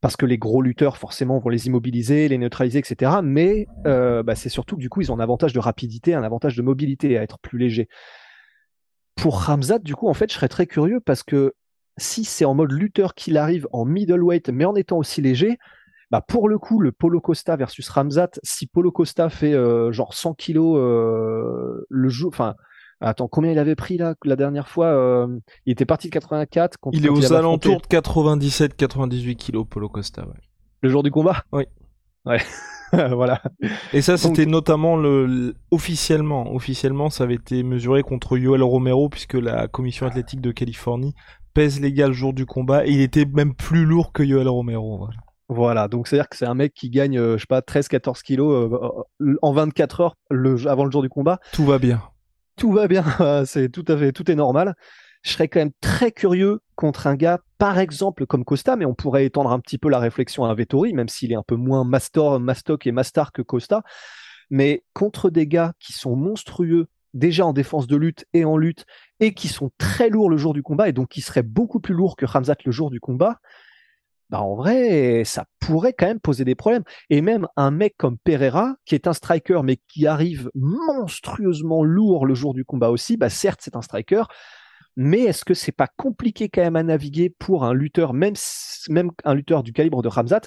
parce 0.00 0.16
que 0.16 0.26
les 0.26 0.38
gros 0.38 0.62
lutteurs, 0.62 0.98
forcément, 0.98 1.38
vont 1.38 1.48
les 1.48 1.66
immobiliser, 1.66 2.28
les 2.28 2.38
neutraliser, 2.38 2.78
etc. 2.78 3.10
Mais 3.22 3.66
euh, 3.86 4.22
bah, 4.22 4.34
c'est 4.34 4.50
surtout 4.50 4.76
que 4.76 4.80
du 4.80 4.90
coup, 4.90 5.00
ils 5.00 5.10
ont 5.10 5.16
un 5.16 5.20
avantage 5.20 5.52
de 5.52 5.58
rapidité, 5.58 6.14
un 6.14 6.22
avantage 6.22 6.56
de 6.56 6.62
mobilité 6.62 7.16
à 7.16 7.22
être 7.22 7.38
plus 7.38 7.58
légers. 7.58 7.88
Pour 9.16 9.40
Ramzat, 9.40 9.78
du 9.78 9.96
coup, 9.96 10.06
en 10.08 10.14
fait, 10.14 10.30
je 10.30 10.36
serais 10.36 10.48
très 10.48 10.66
curieux 10.66 11.00
parce 11.00 11.22
que 11.22 11.54
si 11.96 12.24
c'est 12.24 12.44
en 12.44 12.54
mode 12.54 12.72
lutteur 12.72 13.14
qu'il 13.14 13.38
arrive 13.38 13.66
en 13.72 13.84
middleweight, 13.84 14.50
mais 14.50 14.64
en 14.64 14.74
étant 14.74 14.98
aussi 14.98 15.22
léger, 15.22 15.58
bah 16.10 16.20
pour 16.20 16.48
le 16.48 16.58
coup, 16.58 16.80
le 16.80 16.92
Polo 16.92 17.20
Costa 17.20 17.56
versus 17.56 17.88
Ramzat, 17.88 18.30
si 18.42 18.66
Polo 18.66 18.92
Costa 18.92 19.30
fait 19.30 19.54
euh, 19.54 19.90
genre 19.90 20.14
100 20.14 20.34
kilos 20.34 20.76
euh, 20.78 21.86
le 21.88 22.08
jour, 22.08 22.28
enfin, 22.28 22.56
attends, 23.00 23.28
combien 23.28 23.52
il 23.52 23.58
avait 23.58 23.74
pris 23.74 23.96
là 23.96 24.14
la 24.24 24.36
dernière 24.36 24.68
fois 24.68 24.86
euh, 24.86 25.26
Il 25.66 25.72
était 25.72 25.84
parti 25.84 26.08
de 26.08 26.12
84. 26.12 26.78
Quand, 26.80 26.90
il 26.92 27.06
est 27.06 27.08
aux 27.08 27.32
alentours 27.32 27.80
de 27.80 27.86
97-98 27.86 29.36
kilos, 29.36 29.66
Polo 29.68 29.88
Costa. 29.88 30.22
Ouais. 30.22 30.40
Le 30.82 30.88
jour 30.88 31.02
du 31.02 31.10
combat? 31.10 31.44
Oui. 31.52 31.64
Ouais. 32.24 32.40
voilà. 32.92 33.42
Et 33.92 34.02
ça, 34.02 34.16
c'était 34.16 34.46
notamment 34.46 34.96
le, 34.96 35.54
officiellement, 35.70 36.54
officiellement, 36.54 37.10
ça 37.10 37.24
avait 37.24 37.34
été 37.34 37.62
mesuré 37.62 38.02
contre 38.02 38.38
Yoel 38.38 38.62
Romero 38.62 39.08
puisque 39.08 39.34
la 39.34 39.68
commission 39.68 40.06
athlétique 40.06 40.40
de 40.40 40.52
Californie 40.52 41.14
pèse 41.54 41.80
légal 41.80 42.08
le 42.08 42.14
jour 42.14 42.32
du 42.32 42.46
combat 42.46 42.86
et 42.86 42.90
il 42.90 43.00
était 43.00 43.24
même 43.24 43.54
plus 43.54 43.84
lourd 43.84 44.12
que 44.12 44.22
Yoel 44.22 44.48
Romero. 44.48 44.98
Voilà. 44.98 45.14
Voilà, 45.48 45.88
donc 45.88 46.08
c'est-à-dire 46.08 46.28
que 46.28 46.36
c'est 46.36 46.46
un 46.46 46.54
mec 46.54 46.72
qui 46.72 46.88
gagne, 46.88 47.18
euh, 47.18 47.36
je 47.36 47.42
sais 47.42 47.46
pas, 47.46 47.60
13-14 47.60 48.22
kilos 48.22 48.72
euh, 49.20 49.36
en 49.42 49.52
24 49.52 50.00
heures 50.00 50.16
le, 50.30 50.66
avant 50.66 50.86
le 50.86 50.90
jour 50.90 51.02
du 51.02 51.10
combat. 51.10 51.38
Tout 51.52 51.66
va 51.66 51.78
bien. 51.78 52.02
Tout 52.56 52.72
va 52.72 52.88
bien, 52.88 53.04
c'est 53.46 53.68
tout 53.68 53.82
tout 53.82 54.30
est 54.30 54.34
normal. 54.34 54.74
Je 55.22 55.32
serais 55.32 55.48
quand 55.48 55.60
même 55.60 55.72
très 55.80 56.12
curieux 56.12 56.60
contre 56.76 57.06
un 57.06 57.14
gars, 57.14 57.40
par 57.56 57.78
exemple, 57.78 58.26
comme 58.26 58.44
Costa, 58.44 58.76
mais 58.76 58.84
on 58.84 58.94
pourrait 58.94 59.24
étendre 59.24 59.50
un 59.50 59.58
petit 59.58 59.78
peu 59.78 59.88
la 59.88 59.98
réflexion 59.98 60.44
à 60.44 60.54
Vettori, 60.54 60.92
même 60.92 61.08
s'il 61.08 61.32
est 61.32 61.36
un 61.36 61.42
peu 61.42 61.56
moins 61.56 61.82
master, 61.82 62.38
mastoc 62.38 62.86
et 62.86 62.92
mastar 62.92 63.32
que 63.32 63.40
Costa. 63.40 63.82
Mais 64.50 64.84
contre 64.92 65.30
des 65.30 65.46
gars 65.46 65.72
qui 65.80 65.94
sont 65.94 66.14
monstrueux, 66.14 66.88
déjà 67.14 67.46
en 67.46 67.54
défense 67.54 67.86
de 67.86 67.96
lutte 67.96 68.26
et 68.34 68.44
en 68.44 68.58
lutte, 68.58 68.84
et 69.18 69.32
qui 69.32 69.48
sont 69.48 69.70
très 69.78 70.10
lourds 70.10 70.28
le 70.28 70.36
jour 70.36 70.52
du 70.52 70.62
combat, 70.62 70.90
et 70.90 70.92
donc 70.92 71.08
qui 71.08 71.22
seraient 71.22 71.42
beaucoup 71.42 71.80
plus 71.80 71.94
lourds 71.94 72.16
que 72.16 72.26
Ramzat 72.26 72.56
le 72.66 72.72
jour 72.72 72.90
du 72.90 73.00
combat, 73.00 73.40
bah 74.30 74.40
en 74.40 74.54
vrai, 74.54 75.22
ça 75.24 75.44
pourrait 75.60 75.92
quand 75.92 76.06
même 76.06 76.20
poser 76.20 76.44
des 76.44 76.54
problèmes. 76.54 76.84
Et 77.10 77.20
même 77.20 77.46
un 77.56 77.70
mec 77.70 77.94
comme 77.96 78.18
Pereira, 78.18 78.76
qui 78.84 78.94
est 78.94 79.06
un 79.06 79.12
striker, 79.12 79.60
mais 79.62 79.78
qui 79.88 80.06
arrive 80.06 80.50
monstrueusement 80.54 81.84
lourd 81.84 82.26
le 82.26 82.34
jour 82.34 82.54
du 82.54 82.64
combat 82.64 82.90
aussi, 82.90 83.16
bah 83.16 83.30
certes, 83.30 83.60
c'est 83.62 83.76
un 83.76 83.82
striker, 83.82 84.24
mais 84.96 85.22
est-ce 85.22 85.44
que 85.44 85.54
c'est 85.54 85.72
pas 85.72 85.88
compliqué 85.96 86.48
quand 86.48 86.62
même 86.62 86.76
à 86.76 86.82
naviguer 86.82 87.30
pour 87.30 87.64
un 87.64 87.74
lutteur, 87.74 88.14
même, 88.14 88.34
même 88.88 89.10
un 89.24 89.34
lutteur 89.34 89.62
du 89.62 89.72
calibre 89.72 90.02
de 90.02 90.08
Ramzat, 90.08 90.42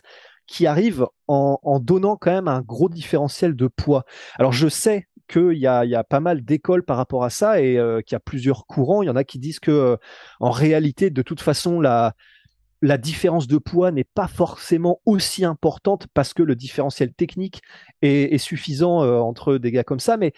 qui 0.48 0.66
arrive 0.66 1.06
en, 1.28 1.80
donnant 1.82 2.16
quand 2.16 2.32
même 2.32 2.48
un 2.48 2.62
gros 2.62 2.90
différentiel 2.90 3.56
de 3.56 3.68
poids? 3.68 4.06
Alors 4.40 4.54
je 4.54 4.70
sais 4.70 5.08
qu'il 5.28 5.58
y 5.58 5.68
a, 5.68 5.84
y 5.84 5.96
a 5.96 6.06
pas 6.06 6.22
mal 6.22 6.46
d'écoles 6.46 6.84
par 6.84 6.96
rapport 6.96 7.26
à 7.26 7.30
ça 7.30 7.62
et 7.62 7.78
euh, 7.78 8.02
qu'il 8.02 8.16
y 8.16 8.16
a 8.16 8.22
plusieurs 8.22 8.66
courants. 8.66 9.02
Il 9.02 9.08
y 9.08 9.10
en 9.10 9.18
a 9.18 9.26
qui 9.26 9.40
disent 9.40 9.60
que 9.60 9.72
euh, 9.72 9.98
en 10.40 10.52
réalité, 10.52 11.10
de 11.10 11.22
toute 11.22 11.42
façon, 11.42 11.82
la, 11.82 12.14
la 12.82 12.98
différence 12.98 13.48
de 13.48 13.58
poids 13.58 13.92
n'est 13.92 14.04
pas 14.04 14.28
forcément 14.28 15.02
aussi 15.06 15.46
importante 15.46 16.08
parce 16.14 16.34
que 16.34 16.44
le 16.44 16.56
différentiel 16.56 17.14
technique 17.14 17.62
est, 18.02 18.38
suffisant 18.38 19.04
euh, 19.04 19.18
entre 19.18 19.58
des 19.58 19.72
gars 19.72 19.84
comme 19.84 20.00
ça. 20.00 20.18
Mais 20.18 20.34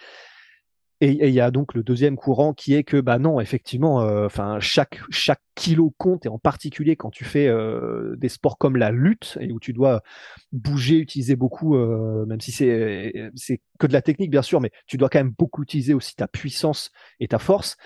et 1.02 1.30
il 1.30 1.34
y 1.34 1.40
a 1.40 1.50
donc 1.50 1.76
le 1.76 1.82
deuxième 1.82 2.18
courant 2.18 2.54
qui 2.54 2.74
est 2.74 2.84
que 2.84 3.00
bah 3.00 3.20
non, 3.20 3.40
effectivement, 3.40 4.02
euh, 4.02 4.26
enfin 4.26 4.60
chaque 4.60 5.00
chaque 5.10 5.40
kilo 5.56 5.94
compte 5.98 6.26
et 6.26 6.30
en 6.30 6.40
particulier 6.40 6.98
quand 6.98 7.10
tu 7.10 7.24
fais 7.24 7.48
euh, 7.48 8.18
des 8.18 8.28
sports 8.28 8.58
comme 8.58 8.76
la 8.76 8.92
lutte 8.92 9.38
et 9.40 9.50
où 9.54 9.62
tu 9.62 9.72
dois 9.72 10.02
bouger, 10.52 10.98
utiliser 10.98 11.38
beaucoup, 11.38 11.78
même 11.78 12.42
si 12.42 12.52
c'est 12.52 13.32
c'est 13.36 13.62
que 13.80 13.88
de 13.88 13.94
la 13.94 14.02
technique 14.02 14.30
bien 14.30 14.42
sûr, 14.42 14.60
mais 14.60 14.72
tu 14.88 14.98
dois 14.98 15.10
quand 15.10 15.20
même 15.20 15.34
beaucoup 15.38 15.64
utiliser 15.64 15.94
aussi 15.94 16.16
ta 16.16 16.28
puissance 16.28 16.92
et 17.22 17.30
ta 17.30 17.40
force. 17.40 17.78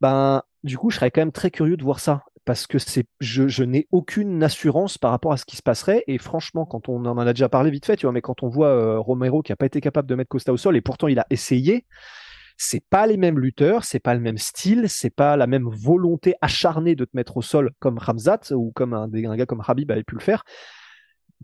Ben 0.00 0.42
du 0.62 0.78
coup, 0.78 0.90
je 0.90 0.96
serais 0.96 1.10
quand 1.10 1.22
même 1.22 1.32
très 1.32 1.50
curieux 1.50 1.76
de 1.76 1.82
voir 1.82 1.98
ça 1.98 2.24
parce 2.44 2.66
que 2.66 2.78
c'est, 2.78 3.06
je, 3.20 3.62
n'ai 3.62 3.88
aucune 3.90 4.42
assurance 4.42 4.98
par 4.98 5.10
rapport 5.10 5.32
à 5.32 5.36
ce 5.36 5.44
qui 5.44 5.56
se 5.56 5.62
passerait. 5.62 6.04
Et 6.06 6.18
franchement, 6.18 6.66
quand 6.66 6.88
on 6.88 7.04
en 7.04 7.18
a 7.18 7.32
déjà 7.32 7.48
parlé 7.48 7.70
vite 7.70 7.86
fait, 7.86 7.96
tu 7.96 8.06
vois, 8.06 8.12
mais 8.12 8.20
quand 8.20 8.42
on 8.42 8.48
voit 8.48 8.68
euh, 8.68 8.98
Romero 8.98 9.42
qui 9.42 9.52
n'a 9.52 9.56
pas 9.56 9.66
été 9.66 9.80
capable 9.80 10.08
de 10.08 10.14
mettre 10.14 10.28
Costa 10.28 10.52
au 10.52 10.56
sol 10.56 10.76
et 10.76 10.80
pourtant 10.80 11.08
il 11.08 11.18
a 11.18 11.26
essayé, 11.30 11.86
c'est 12.56 12.84
pas 12.88 13.06
les 13.06 13.16
mêmes 13.16 13.38
lutteurs, 13.38 13.84
c'est 13.84 14.00
pas 14.00 14.14
le 14.14 14.20
même 14.20 14.38
style, 14.38 14.88
c'est 14.88 15.14
pas 15.14 15.36
la 15.36 15.46
même 15.46 15.68
volonté 15.68 16.34
acharnée 16.40 16.94
de 16.94 17.04
te 17.04 17.16
mettre 17.16 17.36
au 17.36 17.42
sol 17.42 17.70
comme 17.78 17.98
Ramzat 17.98 18.52
ou 18.52 18.72
comme 18.72 18.94
un, 18.94 19.10
un 19.12 19.36
gars 19.36 19.46
comme 19.46 19.62
Habib 19.66 19.90
avait 19.90 20.04
pu 20.04 20.14
le 20.14 20.20
faire. 20.20 20.44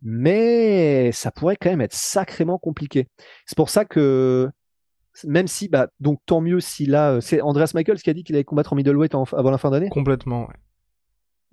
Mais 0.02 1.12
ça 1.12 1.30
pourrait 1.30 1.56
quand 1.56 1.70
même 1.70 1.80
être 1.80 1.94
sacrément 1.94 2.58
compliqué. 2.58 3.08
C'est 3.46 3.56
pour 3.56 3.70
ça 3.70 3.84
que 3.84 4.50
même 5.24 5.48
si, 5.48 5.68
bah, 5.68 5.88
donc 5.98 6.20
tant 6.26 6.40
mieux 6.40 6.60
si 6.60 6.86
là, 6.86 7.12
euh, 7.12 7.20
c'est 7.20 7.40
Andreas 7.40 7.72
Michaels 7.74 8.00
qui 8.00 8.10
a 8.10 8.14
dit 8.14 8.24
qu'il 8.24 8.34
allait 8.36 8.44
combattre 8.44 8.72
en 8.72 8.76
middleweight 8.76 9.14
avant 9.14 9.50
la 9.50 9.58
fin 9.58 9.70
d'année? 9.70 9.88
Complètement. 9.88 10.46
Ouais. 10.46 10.54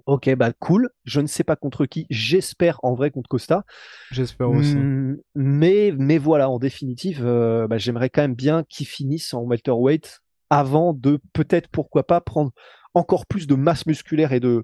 Ok, 0.05 0.33
bah 0.35 0.53
cool. 0.53 0.89
Je 1.03 1.19
ne 1.19 1.27
sais 1.27 1.43
pas 1.43 1.55
contre 1.55 1.85
qui. 1.85 2.05
J'espère 2.09 2.79
en 2.83 2.93
vrai 2.93 3.11
contre 3.11 3.29
Costa. 3.29 3.63
J'espère 4.11 4.49
aussi. 4.49 4.75
Hmm, 4.75 5.17
mais, 5.35 5.93
mais 5.97 6.17
voilà, 6.17 6.49
en 6.49 6.59
définitive, 6.59 7.25
euh, 7.25 7.67
bah, 7.67 7.77
j'aimerais 7.77 8.09
quand 8.09 8.21
même 8.21 8.35
bien 8.35 8.63
qu'il 8.69 8.87
finisse 8.87 9.33
en 9.33 9.41
welterweight 9.41 10.21
avant 10.49 10.93
de 10.93 11.19
peut-être, 11.33 11.67
pourquoi 11.69 12.05
pas, 12.05 12.21
prendre 12.21 12.51
encore 12.93 13.25
plus 13.25 13.47
de 13.47 13.55
masse 13.55 13.85
musculaire 13.85 14.31
et 14.31 14.39
de, 14.39 14.63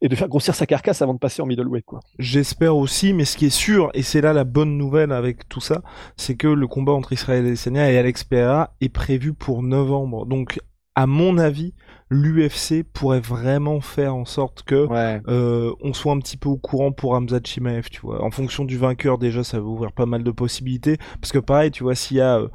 et 0.00 0.08
de 0.08 0.14
faire 0.14 0.28
grossir 0.28 0.54
sa 0.54 0.66
carcasse 0.66 1.02
avant 1.02 1.14
de 1.14 1.18
passer 1.18 1.42
en 1.42 1.46
middleweight 1.46 1.84
quoi. 1.84 2.00
J'espère 2.18 2.76
aussi, 2.76 3.12
mais 3.12 3.24
ce 3.24 3.36
qui 3.36 3.46
est 3.46 3.50
sûr, 3.50 3.90
et 3.94 4.02
c'est 4.02 4.20
là 4.20 4.32
la 4.32 4.44
bonne 4.44 4.76
nouvelle 4.76 5.12
avec 5.12 5.48
tout 5.48 5.60
ça, 5.60 5.82
c'est 6.16 6.36
que 6.36 6.48
le 6.48 6.66
combat 6.66 6.92
entre 6.92 7.12
Israël 7.12 7.46
et 7.46 7.56
Senia 7.56 7.90
et 7.90 7.98
Alex 7.98 8.24
Pereira 8.24 8.74
est 8.80 8.90
prévu 8.90 9.32
pour 9.32 9.62
novembre. 9.62 10.26
Donc 10.26 10.58
à 10.96 11.06
mon 11.06 11.36
avis, 11.36 11.74
l'UFC 12.10 12.82
pourrait 12.82 13.20
vraiment 13.20 13.82
faire 13.82 14.16
en 14.16 14.24
sorte 14.24 14.62
que 14.62 14.88
euh, 15.28 15.72
on 15.80 15.92
soit 15.92 16.12
un 16.12 16.18
petit 16.18 16.38
peu 16.38 16.48
au 16.48 16.56
courant 16.56 16.90
pour 16.90 17.12
Hamza 17.12 17.38
Chimaev, 17.44 17.90
tu 17.90 18.00
vois. 18.00 18.24
En 18.24 18.30
fonction 18.30 18.64
du 18.64 18.78
vainqueur, 18.78 19.18
déjà, 19.18 19.44
ça 19.44 19.60
va 19.60 19.66
ouvrir 19.66 19.92
pas 19.92 20.06
mal 20.06 20.24
de 20.24 20.30
possibilités. 20.30 20.96
Parce 21.20 21.32
que 21.32 21.38
pareil, 21.38 21.70
tu 21.70 21.82
vois, 21.82 21.94
s'il 21.94 22.16
y 22.16 22.22
a 22.22 22.38
euh, 22.38 22.48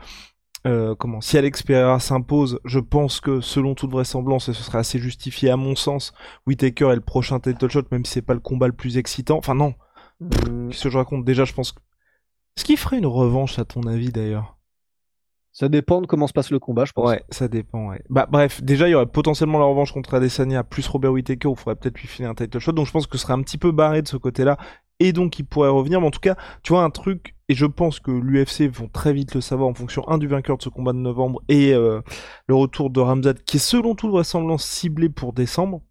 euh, 0.65 0.95
comment 0.95 1.21
si 1.21 1.37
Alex 1.37 1.61
Pereira 1.61 1.99
s'impose, 1.99 2.59
je 2.65 2.79
pense 2.79 3.19
que 3.19 3.41
selon 3.41 3.75
toute 3.75 3.91
vraisemblance, 3.91 4.49
et 4.49 4.53
ce 4.53 4.63
serait 4.63 4.79
assez 4.79 4.97
justifié 4.97 5.51
à 5.51 5.57
mon 5.57 5.75
sens, 5.75 6.11
Whitaker 6.47 6.89
est 6.91 6.95
le 6.95 7.01
prochain 7.01 7.39
title 7.39 7.69
shot, 7.69 7.83
même 7.91 8.05
si 8.05 8.13
c'est 8.13 8.21
pas 8.23 8.33
le 8.33 8.39
combat 8.39 8.67
le 8.67 8.73
plus 8.73 8.97
excitant. 8.97 9.37
Enfin 9.37 9.53
non. 9.53 9.75
Mm. 10.19 10.69
Qu'est-ce 10.69 10.83
que 10.83 10.89
je 10.89 10.97
raconte? 10.97 11.25
Déjà, 11.25 11.45
je 11.45 11.53
pense 11.53 11.73
que... 11.73 11.79
Ce 12.57 12.63
qui 12.63 12.75
ferait 12.75 12.97
une 12.97 13.05
revanche, 13.05 13.59
à 13.59 13.65
ton 13.65 13.83
avis, 13.83 14.11
d'ailleurs? 14.11 14.57
Ça 15.53 15.67
dépend 15.67 16.01
de 16.01 16.07
comment 16.07 16.27
se 16.27 16.33
passe 16.33 16.49
le 16.49 16.59
combat, 16.59 16.85
je 16.85 16.93
pense. 16.93 17.09
Ouais, 17.09 17.23
ça 17.29 17.49
dépend, 17.49 17.89
ouais. 17.89 18.01
Bah, 18.09 18.25
bref, 18.29 18.63
déjà, 18.63 18.87
il 18.87 18.91
y 18.91 18.95
aurait 18.95 19.05
potentiellement 19.05 19.59
la 19.59 19.65
revanche 19.65 19.91
contre 19.91 20.13
Adesanya, 20.13 20.63
plus 20.63 20.87
Robert 20.87 21.11
Whittaker, 21.11 21.49
où 21.49 21.53
il 21.53 21.57
faudrait 21.57 21.75
peut-être 21.75 21.99
lui 21.99 22.07
filer 22.07 22.27
un 22.27 22.33
title 22.33 22.59
shot. 22.59 22.71
Donc, 22.71 22.87
je 22.87 22.91
pense 22.91 23.05
que 23.05 23.17
ce 23.17 23.23
serait 23.23 23.33
un 23.33 23.41
petit 23.41 23.57
peu 23.57 23.71
barré 23.71 24.01
de 24.01 24.07
ce 24.07 24.15
côté-là. 24.15 24.57
Et 24.99 25.11
donc, 25.11 25.39
il 25.39 25.43
pourrait 25.43 25.69
revenir. 25.69 25.99
Mais 25.99 26.07
en 26.07 26.11
tout 26.11 26.21
cas, 26.21 26.35
tu 26.63 26.71
vois, 26.71 26.83
un 26.83 26.89
truc, 26.89 27.35
et 27.49 27.53
je 27.53 27.65
pense 27.65 27.99
que 27.99 28.11
l'UFC 28.11 28.69
vont 28.71 28.87
très 28.87 29.11
vite 29.11 29.35
le 29.35 29.41
savoir 29.41 29.67
en 29.67 29.73
fonction, 29.73 30.07
un, 30.07 30.17
du 30.17 30.27
vainqueur 30.27 30.57
de 30.57 30.63
ce 30.63 30.69
combat 30.69 30.93
de 30.93 30.99
novembre 30.99 31.41
et 31.49 31.73
euh, 31.73 32.01
le 32.47 32.55
retour 32.55 32.89
de 32.89 33.01
Ramzad, 33.01 33.43
qui 33.43 33.57
est 33.57 33.59
selon 33.59 33.93
toute 33.93 34.11
vraisemblance 34.11 34.63
ciblé 34.63 35.09
pour 35.09 35.33
décembre. 35.33 35.81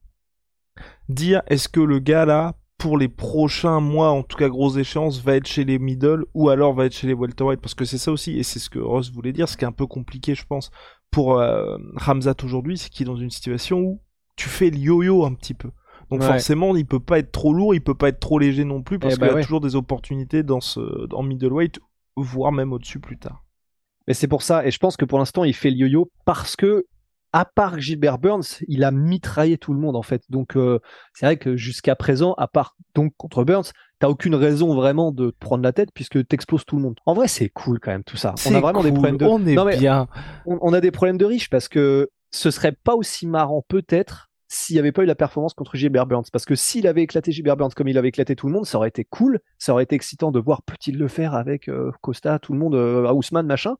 Dire, 1.10 1.42
est-ce 1.48 1.68
que 1.68 1.80
le 1.80 1.98
gars 1.98 2.24
là 2.24 2.54
pour 2.80 2.98
les 2.98 3.08
prochains 3.08 3.78
mois, 3.80 4.10
en 4.10 4.22
tout 4.22 4.36
cas 4.36 4.48
grosse 4.48 4.76
échéance, 4.76 5.20
va 5.22 5.36
être 5.36 5.46
chez 5.46 5.64
les 5.64 5.78
middle 5.78 6.24
ou 6.34 6.48
alors 6.48 6.72
va 6.74 6.86
être 6.86 6.94
chez 6.94 7.06
les 7.06 7.12
welterweight 7.14 7.60
parce 7.60 7.74
que 7.74 7.84
c'est 7.84 7.98
ça 7.98 8.10
aussi 8.10 8.38
et 8.38 8.42
c'est 8.42 8.58
ce 8.58 8.70
que 8.70 8.78
Ross 8.78 9.12
voulait 9.12 9.32
dire, 9.32 9.48
ce 9.48 9.56
qui 9.56 9.64
est 9.64 9.68
un 9.68 9.72
peu 9.72 9.86
compliqué 9.86 10.34
je 10.34 10.44
pense 10.46 10.70
pour 11.10 11.38
euh, 11.38 11.76
Ramzat 11.96 12.36
aujourd'hui, 12.42 12.78
c'est 12.78 12.88
qu'il 12.88 13.06
est 13.06 13.10
dans 13.12 13.16
une 13.16 13.30
situation 13.30 13.80
où 13.80 14.00
tu 14.36 14.48
fais 14.48 14.70
le 14.70 14.78
yo-yo 14.78 15.24
un 15.26 15.34
petit 15.34 15.54
peu. 15.54 15.70
Donc 16.10 16.22
Ouais. 16.22 16.26
forcément, 16.26 16.74
il 16.74 16.86
peut 16.86 17.00
pas 17.00 17.18
être 17.18 17.30
trop 17.32 17.52
lourd, 17.52 17.74
il 17.74 17.82
peut 17.82 17.94
pas 17.94 18.08
être 18.08 18.20
trop 18.20 18.38
léger 18.38 18.64
non 18.64 18.82
plus, 18.82 18.98
parce 18.98 19.14
Eh 19.14 19.16
qu'il 19.18 19.26
bah 19.26 19.34
y 19.34 19.38
a 19.38 19.42
toujours 19.42 19.60
des 19.60 19.76
opportunités 19.76 20.42
dans 20.42 20.60
ce 20.60 21.06
dans 21.06 21.22
middleweight, 21.22 21.78
voire 22.16 22.50
même 22.52 22.72
au-dessus 22.72 22.98
plus 23.00 23.18
tard. 23.18 23.44
Mais 24.08 24.14
c'est 24.14 24.26
pour 24.28 24.42
ça, 24.42 24.64
et 24.66 24.70
je 24.70 24.78
pense 24.78 24.96
que 24.96 25.04
pour 25.04 25.18
l'instant, 25.18 25.44
il 25.44 25.54
fait 25.54 25.70
le 25.70 25.76
yo-yo 25.76 26.10
parce 26.24 26.56
que, 26.56 26.84
à 27.32 27.44
part 27.44 27.78
Gilbert 27.78 28.18
Burns, 28.18 28.62
il 28.68 28.84
a 28.84 28.90
mitraillé 28.90 29.58
tout 29.58 29.72
le 29.72 29.78
monde 29.80 29.96
en 29.96 30.02
fait. 30.02 30.22
Donc 30.30 30.56
euh, 30.56 30.78
c'est 31.14 31.26
vrai 31.26 31.36
que 31.36 31.56
jusqu'à 31.56 31.96
présent, 31.96 32.34
à 32.38 32.48
part 32.48 32.76
donc 32.94 33.12
contre 33.16 33.44
Burns, 33.44 33.72
t'as 33.98 34.08
aucune 34.08 34.34
raison 34.34 34.74
vraiment 34.74 35.12
de 35.12 35.30
te 35.30 35.36
prendre 35.38 35.62
la 35.62 35.72
tête 35.72 35.90
puisque 35.94 36.26
t'exploses 36.26 36.64
tout 36.64 36.76
le 36.76 36.82
monde. 36.82 36.98
En 37.06 37.14
vrai, 37.14 37.28
c'est 37.28 37.48
cool 37.48 37.78
quand 37.80 37.90
même 37.90 38.04
tout 38.04 38.16
ça. 38.16 38.34
On 38.46 38.54
a 38.54 38.60
vraiment 38.60 38.82
des 38.82 38.92
problèmes 38.92 39.16
de. 39.16 39.24
On 39.24 39.46
est 39.46 39.54
Non, 39.54 39.64
mais 39.64 39.76
bien. 39.76 40.08
on, 40.46 40.58
on 40.60 40.72
a 40.72 40.80
des 40.80 40.90
problèmes 40.90 41.18
de 41.18 41.24
riches 41.24 41.50
parce 41.50 41.68
que 41.68 42.10
ce 42.30 42.50
serait 42.50 42.72
pas 42.72 42.94
aussi 42.94 43.26
marrant 43.26 43.64
peut-être 43.66 44.30
s'il 44.52 44.74
n'y 44.74 44.80
avait 44.80 44.90
pas 44.90 45.04
eu 45.04 45.06
la 45.06 45.14
performance 45.14 45.54
contre 45.54 45.76
Gilbert 45.76 46.06
Burns. 46.06 46.24
Parce 46.32 46.44
que 46.44 46.56
s'il 46.56 46.88
avait 46.88 47.02
éclaté 47.02 47.30
Gilbert 47.30 47.56
Burns 47.56 47.70
comme 47.74 47.86
il 47.86 47.96
avait 47.96 48.08
éclaté 48.08 48.34
tout 48.34 48.48
le 48.48 48.52
monde, 48.52 48.66
ça 48.66 48.78
aurait 48.78 48.88
été 48.88 49.04
cool, 49.04 49.38
ça 49.58 49.72
aurait 49.72 49.84
été 49.84 49.94
excitant 49.94 50.32
de 50.32 50.40
voir 50.40 50.62
peut-il 50.62 50.98
le 50.98 51.06
faire 51.06 51.34
avec 51.34 51.68
euh, 51.68 51.92
Costa, 52.00 52.40
tout 52.40 52.52
le 52.52 52.58
monde, 52.58 52.74
euh, 52.74 53.12
Ousmane, 53.12 53.46
machin. 53.46 53.76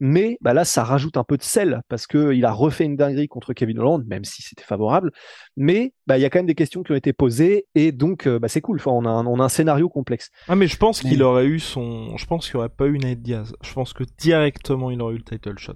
Mais 0.00 0.36
bah 0.40 0.52
là, 0.52 0.64
ça 0.64 0.82
rajoute 0.84 1.16
un 1.16 1.24
peu 1.24 1.36
de 1.36 1.42
sel 1.42 1.82
parce 1.88 2.06
que 2.06 2.32
il 2.32 2.44
a 2.44 2.52
refait 2.52 2.84
une 2.84 2.96
dinguerie 2.96 3.28
contre 3.28 3.52
Kevin 3.52 3.78
Holland, 3.78 4.04
même 4.06 4.24
si 4.24 4.42
c'était 4.42 4.64
favorable. 4.64 5.12
Mais 5.56 5.94
bah, 6.06 6.18
il 6.18 6.22
y 6.22 6.24
a 6.24 6.30
quand 6.30 6.40
même 6.40 6.46
des 6.46 6.54
questions 6.54 6.82
qui 6.82 6.92
ont 6.92 6.96
été 6.96 7.12
posées 7.12 7.66
et 7.74 7.92
donc 7.92 8.26
euh, 8.26 8.38
bah, 8.38 8.48
c'est 8.48 8.60
cool. 8.60 8.78
Enfin, 8.78 8.90
on, 8.90 9.04
a 9.04 9.10
un, 9.10 9.26
on 9.26 9.38
a 9.38 9.44
un 9.44 9.48
scénario 9.48 9.88
complexe. 9.88 10.30
Ah 10.48 10.56
mais 10.56 10.66
je 10.66 10.76
pense 10.76 11.04
Mais- 11.04 11.10
qu'il 11.10 11.22
aurait 11.22 11.46
eu 11.46 11.60
son, 11.60 12.16
je 12.16 12.26
pense 12.26 12.46
qu'il 12.46 12.56
aurait 12.56 12.68
pas 12.68 12.86
eu 12.86 12.98
Nate 12.98 13.22
Diaz. 13.22 13.54
Je 13.62 13.72
pense 13.72 13.92
que 13.92 14.04
directement 14.18 14.90
il 14.90 15.00
aurait 15.00 15.14
eu 15.14 15.18
le 15.18 15.24
title 15.24 15.58
shot. 15.58 15.74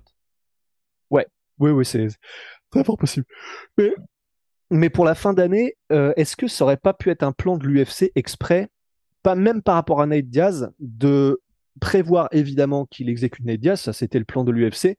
Oui, 1.58 1.70
oui, 1.70 1.86
c'est 1.86 2.08
très 2.70 2.84
fort 2.84 2.98
possible. 2.98 3.24
Mais, 3.78 3.94
mais 4.70 4.90
pour 4.90 5.06
la 5.06 5.14
fin 5.14 5.32
d'année, 5.32 5.74
euh, 5.90 6.12
est-ce 6.16 6.36
que 6.36 6.48
ça 6.48 6.64
aurait 6.64 6.76
pas 6.76 6.92
pu 6.92 7.08
être 7.08 7.22
un 7.22 7.32
plan 7.32 7.56
de 7.56 7.66
l'UFC 7.66 8.12
exprès, 8.14 8.68
pas 9.22 9.34
même 9.34 9.62
par 9.62 9.76
rapport 9.76 10.02
à 10.02 10.06
Nate 10.06 10.26
Diaz, 10.26 10.70
de 10.80 11.40
prévoir 11.80 12.28
évidemment 12.32 12.86
qu'il 12.86 13.08
exécute 13.08 13.44
Nate 13.44 13.60
Diaz, 13.60 13.80
ça 13.80 13.92
c'était 13.92 14.18
le 14.18 14.24
plan 14.24 14.44
de 14.44 14.52
l'UFC, 14.52 14.96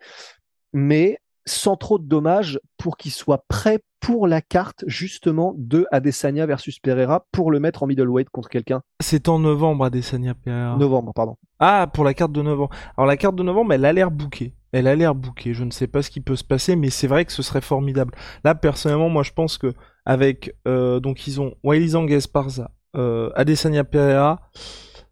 mais 0.74 1.20
sans 1.46 1.78
trop 1.78 1.98
de 1.98 2.06
dommages 2.06 2.60
pour 2.78 2.98
qu'il 2.98 3.12
soit 3.12 3.44
prêt 3.48 3.80
pour 4.00 4.28
la 4.28 4.42
carte 4.42 4.84
justement 4.86 5.56
de 5.58 5.86
Adesanya 5.92 6.46
versus 6.46 6.80
Pereira 6.80 7.26
pour 7.32 7.52
le 7.52 7.60
mettre 7.60 7.84
en 7.84 7.88
middleweight 7.88 8.30
contre 8.30 8.50
quelqu'un. 8.50 8.82
C'est 9.02 9.28
en 9.28 9.40
novembre 9.40 9.86
Adesanya 9.86 10.36
Pereira. 10.36 10.78
Novembre, 10.78 11.14
pardon. 11.14 11.38
Ah, 11.60 11.90
pour 11.92 12.04
la 12.04 12.14
carte 12.14 12.32
de 12.32 12.42
novembre. 12.42 12.70
Alors 12.96 13.08
la 13.08 13.18
carte 13.18 13.36
de 13.36 13.44
novembre, 13.44 13.74
elle 13.74 13.86
a 13.86 13.94
l'air 13.94 14.12
bouquée. 14.12 14.54
Elle 14.72 14.88
a 14.88 14.96
l'air 14.96 15.16
bouquée. 15.16 15.54
Je 15.54 15.64
ne 15.64 15.72
sais 15.72 15.88
pas 15.88 16.02
ce 16.02 16.10
qui 16.10 16.22
peut 16.22 16.36
se 16.36 16.44
passer, 16.44 16.76
mais 16.76 16.90
c'est 16.90 17.08
vrai 17.08 17.26
que 17.26 17.32
ce 17.32 17.42
serait 17.42 17.62
formidable. 17.62 18.14
Là, 18.44 18.54
personnellement, 18.54 19.10
moi, 19.10 19.24
je 19.24 19.32
pense 19.32 19.58
que 19.58 19.74
avec 20.06 20.56
euh, 20.68 21.00
donc 21.00 21.28
ils 21.28 21.42
ont 21.42 21.56
Wiley 21.64 22.14
Esparza, 22.14 22.72
euh, 22.96 23.30
Adesanya 23.36 23.84
Pereira, 23.84 24.40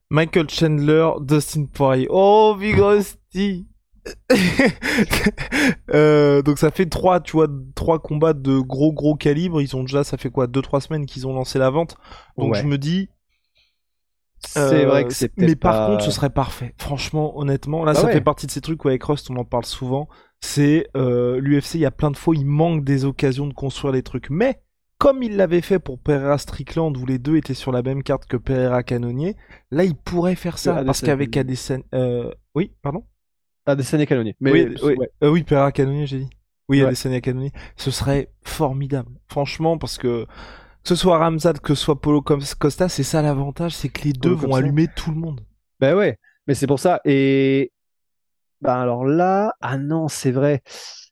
Michael 0.09 0.49
Chandler, 0.49 1.09
Dustin 1.21 1.65
Poirier. 1.65 2.07
Oh, 2.09 2.55
Big 2.59 2.77
Rusty. 2.79 3.67
Euh, 5.93 6.41
donc 6.41 6.59
ça 6.59 6.69
fait 6.71 6.85
trois, 6.87 7.19
tu 7.19 7.33
vois, 7.33 7.47
trois 7.75 7.99
combats 7.99 8.33
de 8.33 8.59
gros 8.59 8.91
gros 8.93 9.15
calibre. 9.15 9.61
Ils 9.61 9.75
ont 9.75 9.81
déjà, 9.83 10.03
ça 10.03 10.17
fait 10.17 10.29
quoi, 10.29 10.47
deux 10.47 10.61
trois 10.61 10.81
semaines 10.81 11.05
qu'ils 11.05 11.25
ont 11.27 11.33
lancé 11.33 11.57
la 11.59 11.69
vente. 11.69 11.95
Donc 12.37 12.53
Ouais. 12.53 12.61
je 12.61 12.67
me 12.67 12.77
dis, 12.77 13.09
C'est 14.39 14.59
euh, 14.59 14.85
vrai 14.87 15.05
que 15.05 15.13
c'est 15.13 15.31
Mais 15.37 15.55
par 15.55 15.73
pas- 15.73 15.87
contre, 15.91 16.03
ce 16.05 16.11
serait 16.11 16.29
parfait. 16.29 16.75
Franchement, 16.77 17.37
honnêtement, 17.39 17.83
là, 17.83 17.93
Bah 17.93 17.99
ça 18.01 18.07
ouais. 18.07 18.13
fait 18.13 18.21
partie 18.21 18.45
de 18.45 18.51
ces 18.51 18.61
trucs 18.61 18.83
où 18.85 18.89
avec 18.89 19.03
Rust, 19.03 19.29
on 19.31 19.37
en 19.37 19.45
parle 19.45 19.65
souvent. 19.65 20.07
C'est 20.41 20.87
euh, 20.95 21.39
l'UFC, 21.39 21.75
il 21.75 21.81
y 21.81 21.85
a 21.85 21.91
plein 21.91 22.11
de 22.11 22.17
fois, 22.17 22.35
il 22.35 22.45
manque 22.45 22.83
des 22.83 23.05
occasions 23.05 23.47
de 23.47 23.53
construire 23.53 23.93
les 23.93 24.03
trucs. 24.03 24.29
Mais 24.29 24.61
comme 24.97 25.23
il 25.23 25.35
l'avait 25.35 25.61
fait 25.61 25.79
pour 25.79 25.99
Pereira 25.99 26.37
Strickland, 26.37 26.95
où 26.97 27.05
les 27.05 27.19
deux 27.19 27.37
étaient 27.37 27.53
sur 27.53 27.71
la 27.71 27.81
même 27.81 28.03
carte 28.03 28.25
que 28.25 28.37
Pereira 28.37 28.83
Canonier, 28.83 29.35
là, 29.71 29.83
il 29.83 29.95
pourrait 29.95 30.35
faire 30.35 30.57
ça. 30.57 30.83
Parce 30.83 31.01
qu'avec 31.01 31.35
Adesanya... 31.35 31.83
Euh... 31.93 32.31
Oui, 32.53 32.71
pardon? 32.81 33.03
Adesanya 33.65 34.05
Cannonier. 34.05 34.35
Mais 34.39 34.51
oui, 34.51 34.75
oui, 34.83 34.93
ouais. 34.95 35.09
euh, 35.23 35.29
oui, 35.29 35.43
Pereira 35.43 35.71
Canonier, 35.71 36.05
j'ai 36.05 36.19
dit. 36.19 36.29
Oui, 36.69 36.81
Ouais. 36.81 36.87
Adesanya 36.87 37.21
Canonier. 37.21 37.51
Ce 37.75 37.91
serait 37.91 38.31
formidable. 38.43 39.11
Franchement, 39.27 39.77
parce 39.77 39.97
que 39.97 40.25
que 40.25 40.89
ce 40.89 40.95
soit 40.95 41.17
Ramzat, 41.17 41.53
que 41.53 41.73
ce 41.73 41.83
soit 41.83 41.99
Polo 41.99 42.21
Costa, 42.21 42.89
c'est 42.89 43.03
ça 43.03 43.23
l'avantage, 43.23 43.73
c'est 43.73 43.89
que 43.89 44.03
les 44.03 44.13
deux 44.13 44.35
Polo 44.35 44.49
vont 44.49 44.55
allumer 44.55 44.87
tout 44.95 45.09
le 45.09 45.17
monde. 45.17 45.41
Ben 45.79 45.95
ouais, 45.95 46.19
mais 46.47 46.53
c'est 46.53 46.67
pour 46.67 46.79
ça. 46.79 47.01
Et 47.05 47.71
ben 48.61 48.75
alors 48.75 49.03
là, 49.03 49.53
ah 49.61 49.77
non, 49.77 50.07
c'est 50.07 50.31
vrai. 50.31 50.61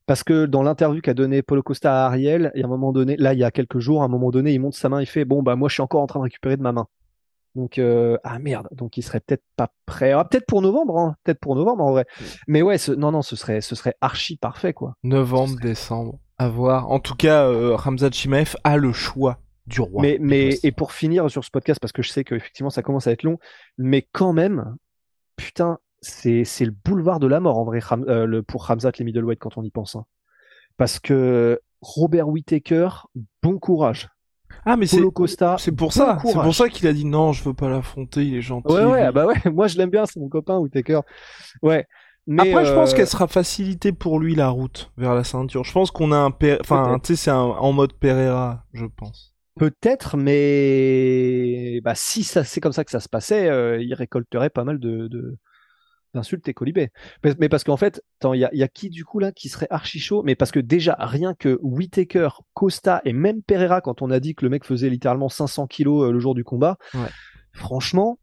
Parce 0.05 0.23
que 0.23 0.45
dans 0.45 0.63
l'interview 0.63 1.01
qu'a 1.01 1.13
donné 1.13 1.41
Paulo 1.41 1.63
Costa 1.63 2.03
à 2.03 2.07
Ariel, 2.07 2.51
il 2.55 2.59
y 2.59 2.63
a 2.63 2.65
un 2.65 2.69
moment 2.69 2.91
donné, 2.91 3.15
là, 3.17 3.33
il 3.33 3.39
y 3.39 3.43
a 3.43 3.51
quelques 3.51 3.79
jours, 3.79 4.01
à 4.01 4.05
un 4.05 4.09
moment 4.09 4.31
donné, 4.31 4.51
il 4.51 4.59
monte 4.59 4.73
sa 4.75 4.89
main, 4.89 4.99
il 5.01 5.05
fait 5.05 5.23
Bon, 5.25 5.41
bah, 5.43 5.55
moi, 5.55 5.69
je 5.69 5.73
suis 5.75 5.81
encore 5.81 6.01
en 6.01 6.07
train 6.07 6.19
de 6.19 6.23
récupérer 6.25 6.57
de 6.57 6.61
ma 6.61 6.71
main. 6.73 6.87
Donc, 7.55 7.77
euh, 7.77 8.17
ah 8.23 8.39
merde, 8.39 8.67
donc 8.71 8.97
il 8.97 9.03
serait 9.03 9.19
peut-être 9.19 9.43
pas 9.55 9.69
prêt. 9.85 10.11
Ah, 10.11 10.25
peut-être 10.25 10.47
pour 10.47 10.61
novembre, 10.63 10.97
hein. 10.97 11.15
peut-être 11.23 11.39
pour 11.39 11.55
novembre 11.55 11.83
en 11.83 11.91
vrai. 11.91 12.05
Mais 12.47 12.63
ouais, 12.63 12.79
ce- 12.79 12.91
non, 12.91 13.11
non, 13.11 13.21
ce 13.21 13.35
serait, 13.35 13.61
ce 13.61 13.75
serait 13.75 13.93
archi 14.01 14.37
parfait, 14.37 14.73
quoi. 14.73 14.95
Novembre, 15.03 15.59
décembre, 15.61 16.17
à 16.39 16.49
voir. 16.49 16.89
En 16.91 16.99
tout 16.99 17.15
cas, 17.15 17.45
euh, 17.47 17.75
Ramzat 17.75 18.09
Chimaev 18.11 18.55
a 18.63 18.75
le 18.77 18.91
choix 18.91 19.37
du 19.67 19.81
roi. 19.81 20.01
mais, 20.01 20.17
mais, 20.19 20.57
et 20.63 20.71
pour 20.71 20.91
finir 20.93 21.29
sur 21.29 21.45
ce 21.45 21.51
podcast, 21.51 21.79
parce 21.79 21.93
que 21.93 22.01
je 22.01 22.09
sais 22.09 22.23
qu'effectivement, 22.23 22.71
ça 22.71 22.81
commence 22.81 23.05
à 23.05 23.11
être 23.11 23.23
long, 23.23 23.37
mais 23.77 24.01
quand 24.11 24.33
même, 24.33 24.75
putain, 25.37 25.77
c'est, 26.03 26.43
c'est 26.43 26.65
le 26.65 26.73
boulevard 26.85 27.19
de 27.19 27.27
la 27.27 27.39
mort 27.39 27.57
en 27.57 27.63
vrai 27.63 27.79
euh, 28.07 28.25
le, 28.25 28.43
pour 28.43 28.65
Ramzat 28.65 28.91
les 28.99 29.05
middleweight 29.05 29.39
quand 29.39 29.57
on 29.57 29.63
y 29.63 29.69
pense. 29.71 29.95
hein. 29.95 30.05
Parce 30.77 30.99
que 30.99 31.59
Robert 31.81 32.27
Whittaker, 32.29 32.89
bon 33.41 33.59
courage. 33.59 34.09
Ah, 34.65 34.77
mais 34.77 34.85
c'est 34.85 35.01
Costa, 35.11 35.57
c'est 35.59 35.71
pour 35.71 35.87
bon 35.87 35.91
ça. 35.91 36.17
C'est 36.23 36.33
pour 36.33 36.55
ça 36.55 36.69
qu'il 36.69 36.87
a 36.87 36.93
dit 36.93 37.05
non, 37.05 37.33
je 37.33 37.43
veux 37.43 37.53
pas 37.53 37.69
l'affronter, 37.69 38.25
il 38.25 38.35
est 38.35 38.41
gentil. 38.41 38.71
Ouais, 38.73 38.85
ouais, 38.85 39.01
ah 39.01 39.11
bah 39.11 39.25
ouais, 39.25 39.35
moi 39.51 39.67
je 39.67 39.77
l'aime 39.77 39.89
bien, 39.89 40.05
c'est 40.05 40.19
mon 40.19 40.29
copain 40.29 40.57
Whittaker. 40.57 41.01
Ouais. 41.61 41.85
Mais, 42.25 42.51
Après, 42.51 42.63
je 42.65 42.73
pense 42.73 42.93
euh, 42.93 42.95
qu'elle 42.95 43.07
sera 43.07 43.27
facilitée 43.27 43.91
pour 43.91 44.17
lui 44.19 44.33
la 44.33 44.47
route 44.47 44.91
vers 44.97 45.13
la 45.13 45.25
ceinture. 45.25 45.65
Je 45.65 45.73
pense 45.73 45.91
qu'on 45.91 46.13
a 46.13 46.17
un, 46.17 46.33
enfin, 46.61 46.97
tu 47.03 47.15
sais, 47.15 47.23
c'est 47.23 47.31
en 47.31 47.73
mode 47.73 47.93
Pereira, 47.93 48.63
je 48.73 48.85
pense. 48.85 49.33
Peut-être, 49.55 50.17
mais 50.17 51.79
bah, 51.81 51.95
si 51.95 52.23
ça 52.23 52.43
c'est 52.43 52.59
comme 52.61 52.71
ça 52.71 52.83
que 52.83 52.91
ça 52.91 52.99
se 52.99 53.09
passait, 53.09 53.49
euh, 53.49 53.81
il 53.81 53.93
récolterait 53.93 54.49
pas 54.49 54.63
mal 54.63 54.79
de, 54.79 55.07
de- 55.07 55.37
d'insultes 56.13 56.47
et 56.47 56.53
colibés. 56.53 56.89
Mais, 57.39 57.49
parce 57.49 57.63
qu'en 57.63 57.77
fait, 57.77 58.01
il 58.33 58.39
y 58.39 58.45
a, 58.45 58.49
il 58.53 58.59
y 58.59 58.63
a 58.63 58.67
qui 58.67 58.89
du 58.89 59.03
coup 59.05 59.19
là 59.19 59.31
qui 59.31 59.49
serait 59.49 59.67
archi 59.69 59.99
chaud? 59.99 60.21
Mais 60.23 60.35
parce 60.35 60.51
que 60.51 60.59
déjà, 60.59 60.95
rien 60.99 61.33
que 61.33 61.57
Whitaker, 61.61 62.29
Costa 62.53 63.01
et 63.05 63.13
même 63.13 63.41
Pereira, 63.41 63.81
quand 63.81 64.01
on 64.01 64.11
a 64.11 64.19
dit 64.19 64.35
que 64.35 64.45
le 64.45 64.49
mec 64.49 64.63
faisait 64.65 64.89
littéralement 64.89 65.29
500 65.29 65.67
kilos 65.67 66.07
euh, 66.07 66.11
le 66.11 66.19
jour 66.19 66.35
du 66.35 66.43
combat, 66.43 66.77
Ouais. 66.93 67.09
franchement. 67.53 68.19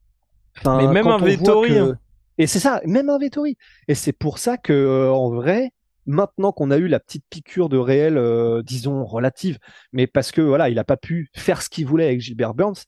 Mais 0.65 0.87
même 0.89 1.07
un 1.07 1.19
Vettori, 1.19 1.69
que- 1.71 1.75
hein. 1.93 1.99
Et 2.39 2.47
c'est 2.47 2.59
ça, 2.61 2.81
même 2.87 3.11
un 3.11 3.19
Vettori. 3.19 3.57
Et 3.89 3.95
c'est 3.95 4.13
pour 4.13 4.39
ça 4.39 4.57
que 4.57 4.73
euh, 4.73 5.13
en 5.13 5.31
vrai, 5.31 5.73
maintenant 6.07 6.53
qu'on 6.53 6.71
a 6.71 6.79
eu 6.79 6.89
la 6.89 6.99
petite 6.99 7.25
piqûre 7.29 7.69
de 7.69 7.77
réel, 7.77 8.17
euh, 8.17 8.63
disons 8.63 9.05
relative, 9.05 9.59
mais 9.93 10.07
parce 10.07 10.33
que 10.33 10.41
voilà, 10.41 10.69
il 10.71 10.79
a 10.79 10.85
pas 10.85 10.97
pu 10.97 11.29
faire 11.35 11.61
ce 11.63 11.69
qu'il 11.69 11.87
voulait 11.87 12.07
avec 12.07 12.21
Gilbert 12.21 12.55
Burns, 12.55 12.85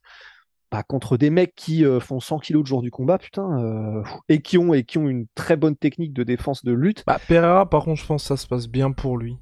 bah, 0.72 0.82
contre 0.82 1.16
des 1.16 1.30
mecs 1.30 1.54
qui 1.54 1.84
euh, 1.84 2.00
font 2.00 2.18
100 2.18 2.38
kilos 2.40 2.62
le 2.64 2.66
jour 2.66 2.82
du 2.82 2.90
combat, 2.90 3.18
putain, 3.18 3.46
euh, 3.62 4.02
et 4.28 4.40
qui 4.42 4.56
ont 4.58 4.72
et 4.74 4.82
qui 4.84 4.98
ont 4.98 5.08
une 5.08 5.26
très 5.34 5.56
bonne 5.56 5.76
technique 5.76 6.12
de 6.14 6.24
défense 6.24 6.64
de 6.64 6.72
lutte. 6.72 7.04
Bah, 7.06 7.20
Pereira, 7.28 7.68
par 7.70 7.84
contre, 7.84 8.00
je 8.00 8.06
pense 8.06 8.22
que 8.22 8.28
ça 8.28 8.36
se 8.36 8.46
passe 8.48 8.66
bien 8.68 8.90
pour 8.90 9.16
lui. 9.18 9.36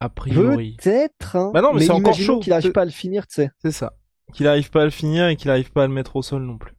A 0.00 0.08
priori. 0.08 0.76
Peut-être. 0.82 1.36
hein. 1.36 1.50
Bah 1.52 1.60
non, 1.60 1.72
mais 1.74 1.80
c'est 1.84 1.90
encore 1.90 2.14
chaud. 2.14 2.38
qu'il 2.38 2.50
n'arrive 2.50 2.70
pas 2.72 2.82
à 2.82 2.84
le 2.86 2.90
finir, 2.90 3.26
tu 3.26 3.34
sais. 3.34 3.50
C'est 3.62 3.72
ça. 3.72 3.94
Qu'il 4.32 4.46
arrive 4.46 4.70
pas 4.70 4.82
à 4.82 4.84
le 4.84 4.90
finir 4.90 5.26
et 5.28 5.36
qu'il 5.36 5.50
arrive 5.50 5.72
pas 5.72 5.84
à 5.84 5.86
le 5.86 5.92
mettre 5.92 6.16
au 6.16 6.22
sol 6.22 6.42
non 6.42 6.56
plus. 6.58 6.74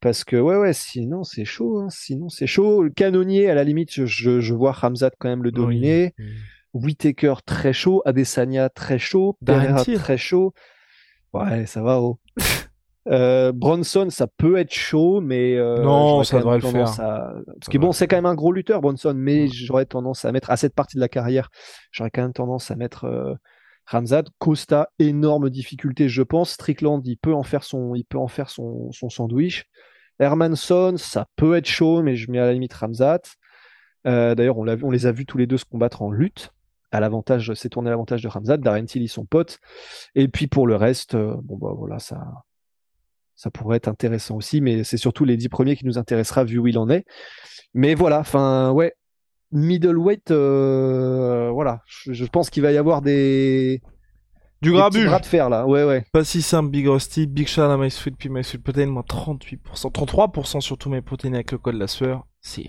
Parce 0.00 0.22
que 0.24 0.36
ouais, 0.36 0.56
ouais, 0.56 0.72
sinon 0.74 1.24
c'est 1.24 1.44
chaud. 1.46 1.80
hein. 1.80 1.88
Sinon 1.90 2.28
c'est 2.28 2.46
chaud. 2.46 2.82
Le 2.82 2.90
canonnier, 2.90 3.48
à 3.50 3.54
la 3.54 3.64
limite, 3.64 3.90
je, 3.92 4.04
je, 4.04 4.40
je 4.40 4.54
vois 4.54 4.76
Hamzat 4.82 5.10
quand 5.18 5.28
même 5.28 5.42
le 5.42 5.50
dominer. 5.50 6.14
Oui. 6.18 6.24
Whitaker 6.74 7.34
très 7.46 7.72
chaud, 7.72 8.02
Adesanya 8.04 8.68
très 8.68 8.98
chaud, 8.98 9.38
Pereira 9.44 9.82
très 9.96 10.18
chaud. 10.18 10.52
Ouais, 11.32 11.64
ça 11.66 11.82
va. 11.82 12.00
Oh. 12.02 12.18
Euh, 13.08 13.52
Bronson, 13.52 14.08
ça 14.10 14.26
peut 14.26 14.56
être 14.56 14.74
chaud, 14.74 15.20
mais 15.20 15.54
euh, 15.56 15.82
Non, 15.82 16.24
ça 16.24 16.38
devrait 16.38 16.58
le 16.58 16.62
faire. 16.68 16.88
à- 17.00 17.32
Parce 17.60 17.68
que 17.70 17.78
bon, 17.78 17.92
c'est 17.92 18.08
quand 18.08 18.16
même 18.16 18.26
un 18.26 18.34
gros 18.34 18.52
lutteur, 18.52 18.80
Bronson, 18.80 19.14
mais 19.16 19.42
Ouais. 19.42 19.48
j'aurais 19.52 19.86
tendance 19.86 20.24
à 20.24 20.32
mettre 20.32 20.50
à 20.50 20.56
cette 20.56 20.74
partie 20.74 20.96
de 20.96 21.00
la 21.00 21.08
carrière, 21.08 21.50
j'aurais 21.92 22.10
quand 22.10 22.22
même 22.22 22.32
tendance 22.32 22.70
à 22.70 22.76
mettre 22.76 23.04
euh, 23.04 23.34
Ramzad, 23.86 24.28
Costa, 24.38 24.88
énorme 24.98 25.50
difficulté, 25.50 26.08
je 26.08 26.22
pense. 26.22 26.50
Strickland, 26.50 27.00
il 27.06 27.16
peut 27.16 27.32
en 27.34 27.44
faire 27.44 27.62
son, 27.62 27.94
il 27.94 28.04
peut 28.04 28.18
en 28.18 28.26
faire 28.28 28.50
son, 28.50 28.90
son 28.90 29.08
sandwich. 29.08 29.66
Hermanson, 30.18 30.96
ça 30.96 31.26
peut 31.36 31.56
être 31.56 31.66
chaud, 31.68 32.02
mais 32.02 32.16
je 32.16 32.30
mets 32.30 32.38
à 32.40 32.46
la 32.46 32.52
limite 32.54 32.72
Ramzat. 32.74 33.20
Euh, 34.08 34.34
D'ailleurs, 34.34 34.58
on, 34.58 34.64
les 34.90 35.06
a 35.06 35.12
vus 35.12 35.26
tous 35.26 35.38
les 35.38 35.46
deux 35.46 35.58
se 35.58 35.64
combattre 35.64 36.02
en 36.02 36.10
lutte. 36.10 36.50
À 36.90 37.00
l'avantage, 37.00 37.52
c'est 37.54 37.68
tourné 37.68 37.88
à 37.88 37.90
l'avantage 37.90 38.22
de 38.22 38.28
Ramzat. 38.28 38.56
Darren 38.56 38.84
Till, 38.86 39.02
ils 39.02 39.08
sont 39.08 39.26
potes. 39.26 39.58
Et 40.14 40.26
puis 40.28 40.46
pour 40.46 40.66
le 40.66 40.74
reste, 40.76 41.14
bon 41.16 41.56
bah 41.56 41.72
voilà, 41.76 41.98
ça, 41.98 42.20
ça 43.36 43.50
pourrait 43.50 43.76
être 43.76 43.88
intéressant 43.88 44.36
aussi, 44.36 44.60
mais 44.60 44.82
c'est 44.82 44.96
surtout 44.96 45.24
les 45.24 45.36
dix 45.36 45.48
premiers 45.48 45.76
qui 45.76 45.84
nous 45.84 45.98
intéressera 45.98 46.44
vu 46.44 46.58
où 46.58 46.66
il 46.66 46.78
en 46.78 46.88
est. 46.88 47.04
Mais 47.74 47.94
voilà, 47.94 48.20
enfin 48.20 48.72
ouais, 48.72 48.94
middleweight, 49.52 50.30
euh, 50.30 51.50
voilà, 51.52 51.82
je, 51.86 52.12
je 52.12 52.24
pense 52.24 52.50
qu'il 52.50 52.62
va 52.62 52.72
y 52.72 52.78
avoir 52.78 53.02
des 53.02 53.82
Du 54.62 54.72
grabuge 54.72 55.04
de 55.04 55.26
fer 55.26 55.50
là, 55.50 55.66
ouais 55.66 55.84
ouais. 55.84 56.04
Pas 56.12 56.24
si 56.24 56.40
simple, 56.40 56.70
Big 56.70 56.88
Rusty, 56.88 57.26
Big 57.26 57.46
Shot 57.46 57.62
à 57.62 57.76
MySweet, 57.76 58.16
puis 58.18 58.30
MySweet 58.30 58.62
Protein, 58.62 58.86
moins 58.86 59.02
38%, 59.02 59.92
33% 59.92 60.60
sur 60.60 60.78
tous 60.78 60.88
mes 60.88 61.02
protéines 61.02 61.34
avec 61.34 61.52
le 61.52 61.58
code 61.58 61.76
la 61.76 61.86
sueur. 61.86 62.26
See 62.40 62.68